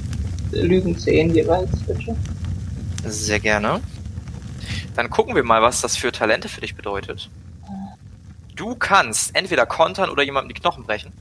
[0.51, 2.15] Lügen 10 jeweils, bitte.
[3.05, 3.79] Sehr gerne.
[4.95, 7.29] Dann gucken wir mal, was das für Talente für dich bedeutet.
[8.61, 11.11] Du kannst entweder kontern oder jemandem die Knochen brechen.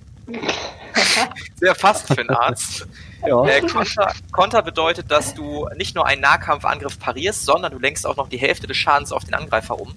[1.56, 2.86] Sehr fast für einen Arzt.
[3.26, 3.42] Ja.
[3.46, 8.16] Äh, Konter, Konter bedeutet, dass du nicht nur einen Nahkampfangriff parierst, sondern du lenkst auch
[8.16, 9.94] noch die Hälfte des Schadens auf den Angreifer um.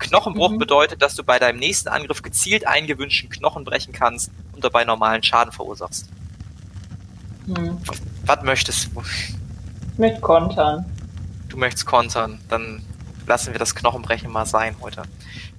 [0.00, 0.58] Knochenbruch Mhm.
[0.58, 4.84] bedeutet, dass du bei deinem nächsten Angriff gezielt einen gewünschten Knochen brechen kannst und dabei
[4.84, 6.10] normalen Schaden verursachst.
[7.46, 7.78] Hm.
[8.26, 9.02] Was möchtest du?
[9.96, 10.84] Mit Kontern.
[11.48, 12.84] Du möchtest kontern, dann
[13.26, 15.02] lassen wir das Knochenbrechen mal sein heute.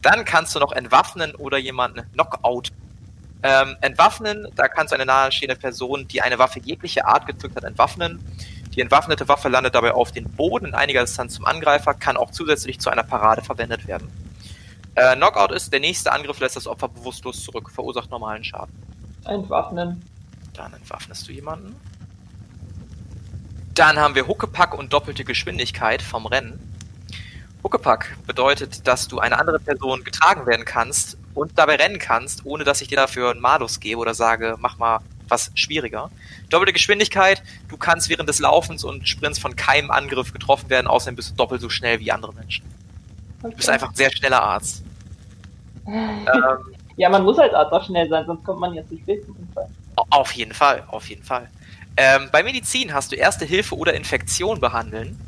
[0.01, 2.71] Dann kannst du noch entwaffnen oder jemanden Knockout.
[3.41, 7.63] Ähm, entwaffnen, da kannst du eine nahestehende Person, die eine Waffe jeglicher Art gezückt hat,
[7.63, 8.19] entwaffnen.
[8.73, 12.31] Die entwaffnete Waffe landet dabei auf den Boden in einiger Distanz zum Angreifer, kann auch
[12.31, 14.09] zusätzlich zu einer Parade verwendet werden.
[14.95, 18.73] Äh, Knockout ist, der nächste Angriff lässt das Opfer bewusstlos zurück, verursacht normalen Schaden.
[19.25, 20.01] Entwaffnen.
[20.53, 21.75] Dann entwaffnest du jemanden.
[23.73, 26.72] Dann haben wir Huckepack und doppelte Geschwindigkeit vom Rennen.
[27.63, 32.63] Huckepack bedeutet, dass du eine andere Person getragen werden kannst und dabei rennen kannst, ohne
[32.63, 34.99] dass ich dir dafür einen Malus gebe oder sage, mach mal
[35.29, 36.11] was schwieriger.
[36.49, 41.15] Doppelte Geschwindigkeit, du kannst während des Laufens und Sprints von keinem Angriff getroffen werden, außerdem
[41.15, 42.65] bist du doppelt so schnell wie andere Menschen.
[43.41, 44.83] Du bist einfach ein sehr schneller Arzt.
[45.85, 46.23] Ähm,
[46.95, 49.35] Ja, man muss als Arzt auch schnell sein, sonst kommt man jetzt zu spät zum
[49.35, 49.67] Unfall.
[50.11, 51.49] Auf jeden Fall, auf jeden Fall.
[51.97, 55.19] Ähm, bei Medizin hast du Erste Hilfe oder Infektion behandeln.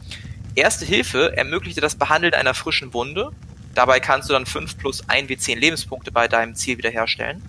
[0.55, 3.31] Erste Hilfe ermöglicht dir das Behandeln einer frischen Wunde.
[3.73, 7.43] Dabei kannst du dann 5 plus 1 wie 10 Lebenspunkte bei deinem Ziel wiederherstellen.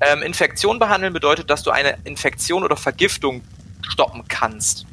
[0.00, 3.42] Ähm, Infektion behandeln bedeutet, dass du eine Infektion oder Vergiftung
[3.88, 4.86] stoppen kannst.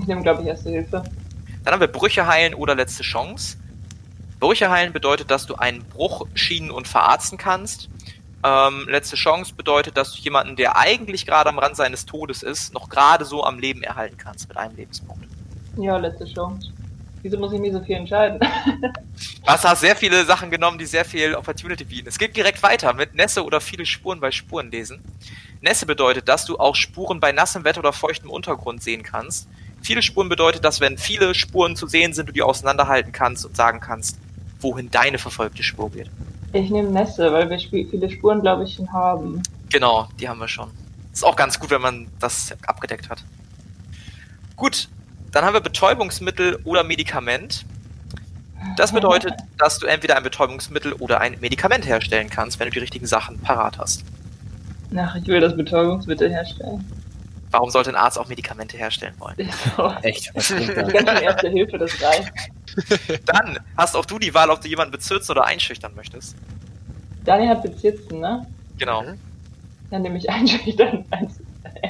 [0.00, 1.02] Ich nehme, glaube ich, Erste Hilfe.
[1.64, 3.56] Dann haben wir Brüche heilen oder letzte Chance.
[4.38, 7.88] Brüche heilen bedeutet, dass du einen Bruch schienen und verarzten kannst.
[8.44, 12.72] Ähm, letzte Chance bedeutet, dass du jemanden, der eigentlich gerade am Rand seines Todes ist,
[12.72, 15.24] noch gerade so am Leben erhalten kannst mit einem Lebenspunkt.
[15.76, 16.70] Ja, letzte Chance.
[17.24, 18.38] Wieso muss ich mich so viel entscheiden?
[19.46, 22.06] Was hast sehr viele Sachen genommen, die sehr viel Opportunity bieten.
[22.06, 25.00] Es geht direkt weiter mit Nässe oder viele Spuren bei Spuren lesen.
[25.62, 29.48] Nässe bedeutet, dass du auch Spuren bei nassem Wetter oder feuchtem Untergrund sehen kannst.
[29.80, 33.56] Viele Spuren bedeutet, dass wenn viele Spuren zu sehen sind, du die auseinanderhalten kannst und
[33.56, 34.18] sagen kannst,
[34.60, 36.10] wohin deine verfolgte Spur geht.
[36.52, 39.42] Ich nehme Nässe, weil wir viele Spuren, glaube ich, schon haben.
[39.70, 40.70] Genau, die haben wir schon.
[41.10, 43.24] Ist auch ganz gut, wenn man das abgedeckt hat.
[44.56, 44.88] Gut,
[45.34, 47.66] dann haben wir Betäubungsmittel oder Medikament.
[48.76, 52.78] Das bedeutet, dass du entweder ein Betäubungsmittel oder ein Medikament herstellen kannst, wenn du die
[52.78, 54.04] richtigen Sachen parat hast.
[54.96, 56.84] Ach, ich will das Betäubungsmittel herstellen.
[57.50, 59.36] Warum sollte ein Arzt auch Medikamente herstellen wollen?
[59.76, 59.92] So.
[60.02, 60.30] Echt?
[60.34, 60.50] Was
[61.22, 62.32] Erste Hilfe, das reicht.
[63.26, 66.36] Dann hast auch du die Wahl, ob du jemanden bezirzen oder einschüchtern möchtest.
[67.24, 68.46] Daniel hat Bezitzen, ne?
[68.78, 69.04] Genau.
[69.90, 71.40] Dann nehme ich einschüchtern als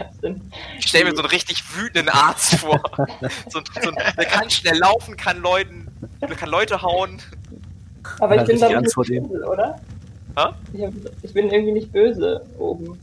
[0.01, 0.41] Ärztin.
[0.79, 2.81] Ich stelle mir so einen richtig wütenden Arzt vor.
[3.49, 5.89] So, so, der kann schnell laufen, kann Leuten,
[6.37, 7.21] kann Leute hauen.
[8.21, 9.81] Aber ich bin Angst nicht böse, oder?
[10.37, 10.49] Hä?
[10.73, 12.99] Ich, hab, ich bin irgendwie nicht böse oben.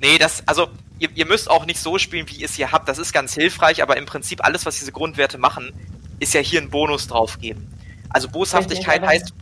[0.00, 2.88] Nee, das, also, ihr, ihr müsst auch nicht so spielen, wie ihr es hier habt.
[2.88, 5.72] Das ist ganz hilfreich, aber im Prinzip alles, was diese Grundwerte machen,
[6.20, 7.66] ist ja hier ein Bonus draufgeben.
[8.08, 9.34] Also Boshaftigkeit heißt,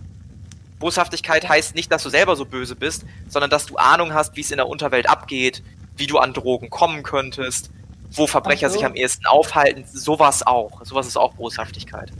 [0.79, 4.41] Boshaftigkeit heißt nicht, dass du selber so böse bist, sondern dass du Ahnung hast, wie
[4.41, 5.63] es in der Unterwelt abgeht,
[5.99, 7.71] wie du an Drogen kommen könntest,
[8.13, 8.75] wo Verbrecher so.
[8.75, 9.85] sich am ehesten aufhalten.
[9.87, 10.85] Sowas auch.
[10.85, 12.11] Sowas ist auch Boshaftigkeit.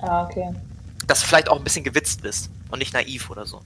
[0.00, 0.50] Ah, okay.
[1.06, 3.60] Dass du vielleicht auch ein bisschen gewitzt bist und nicht naiv oder so.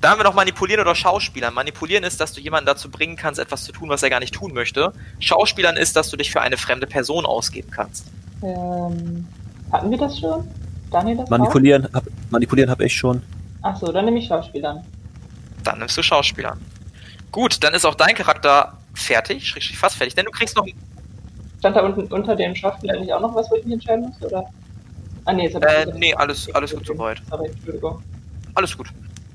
[0.00, 1.54] Da haben wir noch Manipulieren oder Schauspielern.
[1.54, 4.34] Manipulieren ist, dass du jemanden dazu bringen kannst, etwas zu tun, was er gar nicht
[4.34, 4.92] tun möchte.
[5.18, 8.06] Schauspielern ist, dass du dich für eine fremde Person ausgeben kannst.
[8.42, 9.26] Ähm,
[9.72, 10.46] hatten wir das schon?
[10.90, 13.22] Daniel das Manipulieren hab, manipulieren hab ich schon.
[13.62, 14.84] Achso, dann nehme ich Schauspielern.
[15.64, 16.60] Dann nimmst du Schauspielern.
[17.34, 20.64] Gut, dann ist auch dein Charakter fertig, schrägstrich fast fertig, denn du kriegst noch.
[21.58, 24.22] Stand da unten unter dem Schauspieler nicht auch noch was, wo ich mich entscheiden muss?
[24.22, 24.44] Oder?
[25.24, 27.20] Ah, nee, ist Äh, nee, alles, alles gut soweit.
[27.28, 28.00] Sorry, Entschuldigung.
[28.54, 28.86] Alles gut.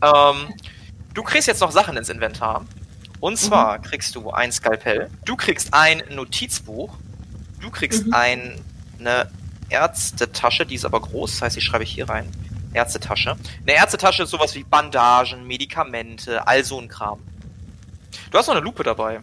[0.02, 0.54] Ähm,
[1.14, 2.64] du kriegst jetzt noch Sachen ins Inventar.
[3.20, 6.94] Und zwar kriegst du ein Skalpell, du kriegst ein Notizbuch,
[7.60, 8.14] du kriegst Mhm.
[8.14, 8.62] ein,
[8.98, 9.30] eine
[9.68, 12.30] Ärztetasche, die ist aber groß, das heißt, die schreibe ich hier rein.
[12.72, 13.36] Ärztetasche.
[13.68, 17.20] Eine Ärztetasche ist sowas wie Bandagen, Medikamente, all so ein Kram.
[18.32, 19.22] Du hast noch eine Lupe dabei.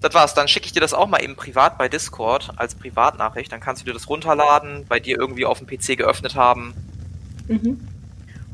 [0.00, 3.52] Das war's, dann schicke ich dir das auch mal eben privat bei Discord als Privatnachricht.
[3.52, 6.74] Dann kannst du dir das runterladen, bei dir irgendwie auf dem PC geöffnet haben.
[7.48, 7.86] Mhm.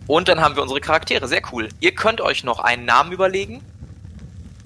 [0.08, 1.28] Und dann haben wir unsere Charaktere.
[1.28, 1.68] Sehr cool.
[1.80, 3.62] Ihr könnt euch noch einen Namen überlegen.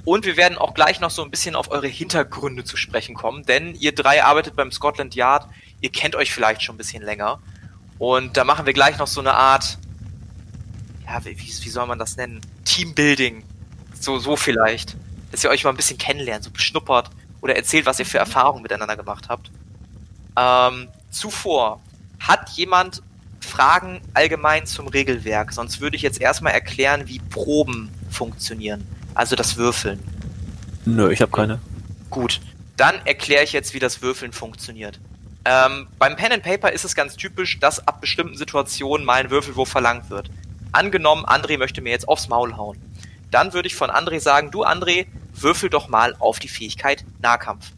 [0.04, 3.44] Und wir werden auch gleich noch so ein bisschen auf eure Hintergründe zu sprechen kommen.
[3.44, 5.46] Denn ihr drei arbeitet beim Scotland Yard.
[5.82, 7.40] Ihr kennt euch vielleicht schon ein bisschen länger.
[7.98, 9.76] Und da machen wir gleich noch so eine Art,
[11.04, 12.40] ja, wie, wie wie soll man das nennen?
[12.64, 13.44] Teambuilding.
[14.00, 14.96] So, so vielleicht.
[15.30, 17.10] Dass ihr euch mal ein bisschen kennenlernt, so beschnuppert.
[17.40, 19.50] Oder erzählt, was ihr für Erfahrungen miteinander gemacht habt.
[20.36, 21.80] Ähm, zuvor,
[22.18, 23.02] hat jemand
[23.40, 25.52] Fragen allgemein zum Regelwerk?
[25.52, 28.86] Sonst würde ich jetzt erstmal erklären, wie Proben funktionieren.
[29.14, 30.02] Also das Würfeln.
[30.84, 31.60] Nö, ich habe keine.
[32.10, 32.40] Gut,
[32.76, 34.98] dann erkläre ich jetzt, wie das Würfeln funktioniert.
[35.44, 39.30] Ähm, beim Pen and Paper ist es ganz typisch, dass ab bestimmten Situationen mal ein
[39.30, 40.30] Würfelwurf verlangt wird.
[40.72, 42.78] Angenommen, André möchte mir jetzt aufs Maul hauen.
[43.30, 47.72] Dann würde ich von André sagen, du André, würfel doch mal auf die Fähigkeit Nahkampf.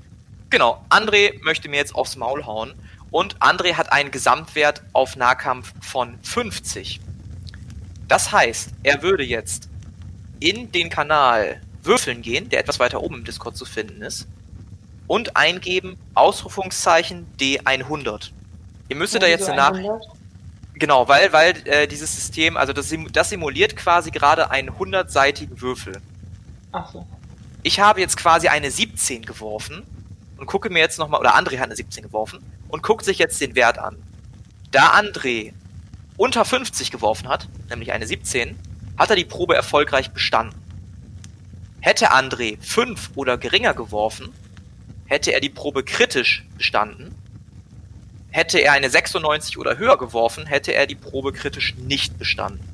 [0.51, 2.75] Genau, André möchte mir jetzt aufs Maul hauen
[3.11, 7.01] und André hat einen Gesamtwert auf Nahkampf von 50.
[8.09, 9.69] Das heißt, er würde jetzt
[10.41, 14.27] in den Kanal Würfeln gehen, der etwas weiter oben im Discord zu finden ist,
[15.07, 18.31] und eingeben Ausrufungszeichen D100.
[18.88, 19.88] Ihr müsstet da jetzt eine Nachricht.
[20.83, 25.61] Genau, weil, weil äh, dieses System, also das, sim- das simuliert quasi gerade einen 100-seitigen
[25.61, 26.03] Würfel.
[26.73, 27.07] Achso.
[27.62, 29.85] Ich habe jetzt quasi eine 17 geworfen
[30.38, 33.40] und gucke mir jetzt nochmal, oder André hat eine 17 geworfen und guckt sich jetzt
[33.40, 33.95] den Wert an.
[34.73, 35.53] Da André
[36.16, 38.59] unter 50 geworfen hat, nämlich eine 17,
[38.99, 40.59] hat er die Probe erfolgreich bestanden.
[41.79, 44.31] Hätte André 5 oder geringer geworfen,
[45.07, 47.14] hätte er die Probe kritisch bestanden.
[48.33, 52.66] Hätte er eine 96 oder höher geworfen, hätte er die Probe kritisch nicht bestanden.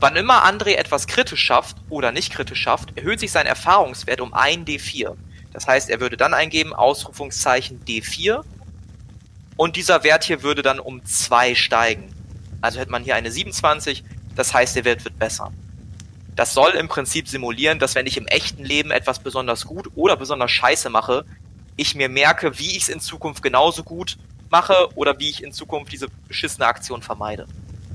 [0.00, 4.32] Wann immer André etwas kritisch schafft oder nicht kritisch schafft, erhöht sich sein Erfahrungswert um
[4.32, 5.16] 1 D4.
[5.52, 8.42] Das heißt, er würde dann eingeben Ausrufungszeichen D4
[9.56, 12.14] und dieser Wert hier würde dann um 2 steigen.
[12.60, 14.04] Also hätte man hier eine 27,
[14.34, 15.52] das heißt, der Wert wird besser.
[16.36, 20.16] Das soll im Prinzip simulieren, dass wenn ich im echten Leben etwas besonders gut oder
[20.16, 21.24] besonders scheiße mache,
[21.78, 24.18] ich mir merke, wie ich es in Zukunft genauso gut
[24.50, 27.46] mache oder wie ich in Zukunft diese beschissene Aktion vermeide.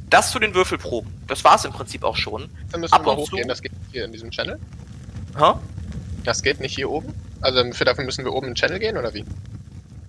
[0.09, 1.11] Das zu den Würfelproben.
[1.27, 2.49] Das war es im Prinzip auch schon.
[2.71, 3.31] Dann müssen Ab wir mal und zu.
[3.33, 4.59] hochgehen, das geht hier in diesem Channel.
[5.37, 5.53] Hä?
[6.23, 7.13] Das geht nicht hier oben.
[7.41, 9.25] Also für dafür müssen wir oben in den Channel gehen, oder wie?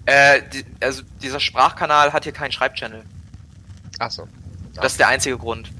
[0.07, 3.03] Äh, die, also dieser Sprachkanal hat hier keinen Schreibchannel.
[3.99, 4.29] Achso.
[4.75, 5.71] Das ist der einzige Grund.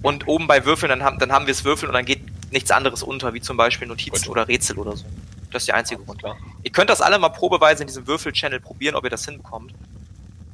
[0.00, 2.70] Und oben bei Würfeln, dann haben, dann haben wir es Würfeln und dann geht nichts
[2.70, 4.28] anderes unter, wie zum Beispiel Notizen Gut.
[4.28, 5.04] oder Rätsel oder so.
[5.50, 6.20] Das ist der einzige Grund.
[6.20, 6.36] Klar.
[6.72, 9.74] Ihr könnt das alle mal probeweise in diesem Würfel-Channel probieren, ob ihr das hinbekommt.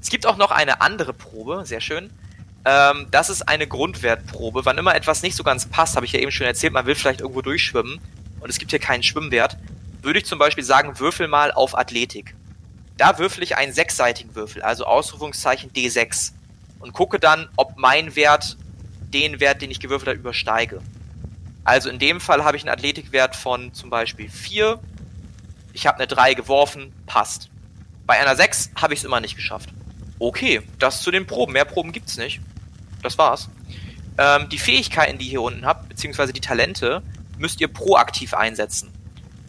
[0.01, 2.11] Es gibt auch noch eine andere Probe, sehr schön.
[2.65, 4.65] Ähm, das ist eine Grundwertprobe.
[4.65, 6.97] Wann immer etwas nicht so ganz passt, habe ich ja eben schon erzählt, man will
[6.97, 8.01] vielleicht irgendwo durchschwimmen
[8.41, 9.59] und es gibt hier keinen Schwimmwert,
[10.03, 12.35] würde ich zum Beispiel sagen, würfel mal auf Athletik.
[12.97, 16.33] Da würfel ich einen sechsseitigen Würfel, also Ausrufungszeichen D6
[16.81, 18.57] und gucke dann, ob mein Wert
[19.15, 20.81] den Wert, den ich gewürfelt habe, übersteige.
[21.63, 24.81] Also in dem Fall habe ich einen Athletikwert von zum Beispiel 4.
[25.79, 27.51] Ich habe eine 3 geworfen, passt.
[28.05, 29.69] Bei einer 6 habe ich es immer nicht geschafft.
[30.19, 31.53] Okay, das zu den Proben.
[31.53, 32.41] Mehr Proben gibt's nicht.
[33.01, 33.49] Das war's.
[34.19, 37.01] Ähm, die Fähigkeiten, die ihr hier unten habt, beziehungsweise die Talente,
[37.39, 38.91] müsst ihr proaktiv einsetzen.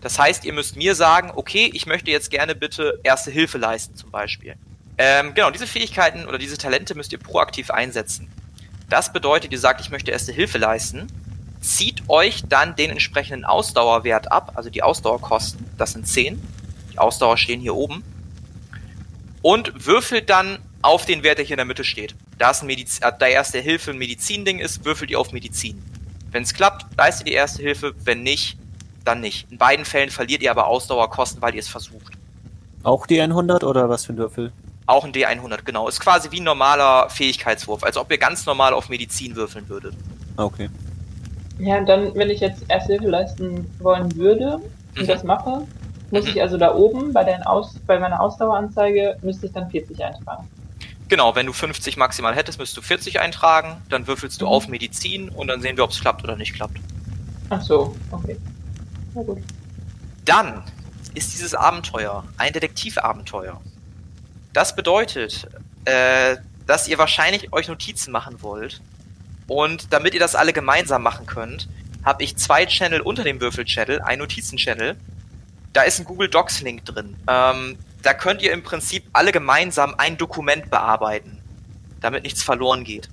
[0.01, 3.95] Das heißt, ihr müsst mir sagen, okay, ich möchte jetzt gerne bitte Erste Hilfe leisten,
[3.95, 4.53] zum Beispiel.
[4.99, 8.31] Ähm, genau, diese Fähigkeiten oder diese Talente müsst ihr proaktiv einsetzen.
[8.87, 11.07] Das bedeutet, ihr sagt, ich möchte Erste Hilfe leisten,
[11.59, 16.41] zieht euch dann den entsprechenden Ausdauerwert ab, also die Ausdauerkosten, das sind 10.
[16.93, 18.03] Die Ausdauer stehen hier oben.
[19.41, 22.15] Und würfelt dann auf den Wert, der hier in der Mitte steht.
[22.37, 25.81] Da es ein Mediz äh, da Erste Hilfe ein Medizinding ist, würfelt ihr auf Medizin.
[26.31, 28.57] Wenn es klappt, leistet ihr die Erste Hilfe, wenn nicht,
[29.03, 29.51] dann nicht.
[29.51, 32.13] In beiden Fällen verliert ihr aber Ausdauerkosten, weil ihr es versucht.
[32.83, 34.51] Auch die 100 oder was für ein Würfel?
[34.85, 35.87] Auch ein D100, genau.
[35.87, 39.93] Ist quasi wie ein normaler Fähigkeitswurf, als ob ihr ganz normal auf Medizin würfeln würdet.
[40.37, 40.69] Okay.
[41.59, 44.59] Ja, und dann, wenn ich jetzt erste Hilfe leisten wollen würde
[44.95, 45.07] und Mhm.
[45.07, 45.61] das mache,
[46.11, 46.29] muss Mhm.
[46.31, 50.47] ich also da oben bei, den Aus bei meiner Ausdaueranzeige, müsste ich dann 40 eintragen.
[51.09, 54.51] Genau, wenn du 50 maximal hättest, müsstest du 40 eintragen, dann würfelst du Mhm.
[54.51, 56.77] auf Medizin und dann sehen wir, ob es klappt oder nicht klappt.
[57.49, 58.37] Ach so, okay.
[59.15, 59.39] Na gut.
[60.25, 60.63] Dann
[61.15, 63.59] ist dieses Abenteuer ein Detektivabenteuer.
[64.53, 65.47] Das bedeutet,
[65.85, 66.37] äh,
[66.67, 68.79] dass ihr wahrscheinlich euch Notizen machen wollt.
[69.49, 71.67] Und damit ihr das alle gemeinsam machen könnt,
[72.05, 74.95] habe ich zwei Channel unter dem Würfel-Channel, ein Notizen-Channel.
[75.73, 77.17] Da ist ein Google Docs-Link drin.
[77.27, 81.41] Ähm, da könnt ihr im Prinzip alle gemeinsam ein Dokument bearbeiten,
[81.99, 83.09] damit nichts verloren geht.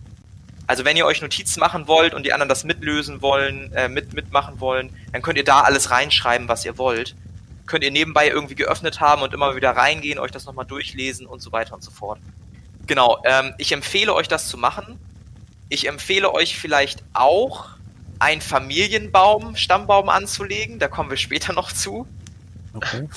[0.67, 4.13] Also wenn ihr euch Notizen machen wollt und die anderen das mitlösen wollen, äh, mit,
[4.13, 7.15] mitmachen wollen, dann könnt ihr da alles reinschreiben, was ihr wollt.
[7.67, 11.41] Könnt ihr nebenbei irgendwie geöffnet haben und immer wieder reingehen, euch das nochmal durchlesen und
[11.41, 12.19] so weiter und so fort.
[12.87, 14.99] Genau, ähm, ich empfehle euch das zu machen.
[15.69, 17.77] Ich empfehle euch vielleicht auch,
[18.19, 20.79] einen Familienbaum, Stammbaum anzulegen.
[20.79, 22.07] Da kommen wir später noch zu.
[22.75, 23.09] Okay.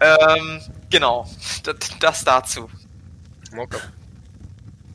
[0.00, 1.28] Ähm, genau,
[1.62, 2.68] das, das dazu.
[3.56, 3.78] Okay.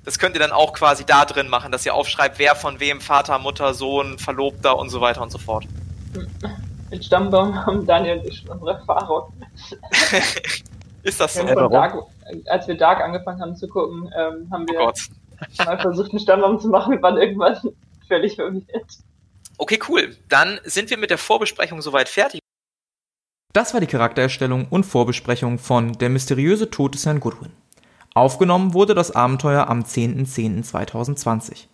[0.04, 3.02] Das könnt ihr dann auch quasi da drin machen, dass ihr aufschreibt, wer von wem,
[3.02, 5.66] Vater, Mutter, Sohn, Verlobter und so weiter und so fort.
[6.90, 9.32] Mit Stammbaum haben Daniel und ich schon unsere Erfahrung.
[11.04, 11.46] Ist das so?
[11.46, 11.72] warum?
[11.72, 11.96] Dark,
[12.48, 15.00] als wir Dark angefangen haben zu gucken, ähm, haben Oh wir Gott.
[15.66, 17.58] Mal versucht, einen Stammbaum zu machen und waren irgendwann
[18.08, 18.66] völlig verwirrt.
[19.58, 20.16] Okay, cool.
[20.30, 22.42] Dann sind wir mit der Vorbesprechung soweit fertig.
[23.54, 27.52] Das war die Charaktererstellung und Vorbesprechung von Der mysteriöse Tod des Herrn Goodwin.
[28.14, 31.68] Aufgenommen wurde das Abenteuer am 10.10.2020.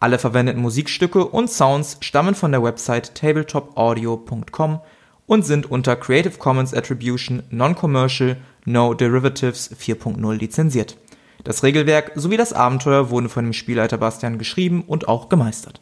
[0.00, 4.80] Alle verwendeten Musikstücke und Sounds stammen von der Website tabletopaudio.com
[5.26, 10.96] und sind unter Creative Commons Attribution Non-Commercial No Derivatives 4.0 lizenziert.
[11.44, 15.80] Das Regelwerk sowie das Abenteuer wurden von dem Spielleiter Bastian geschrieben und auch gemeistert.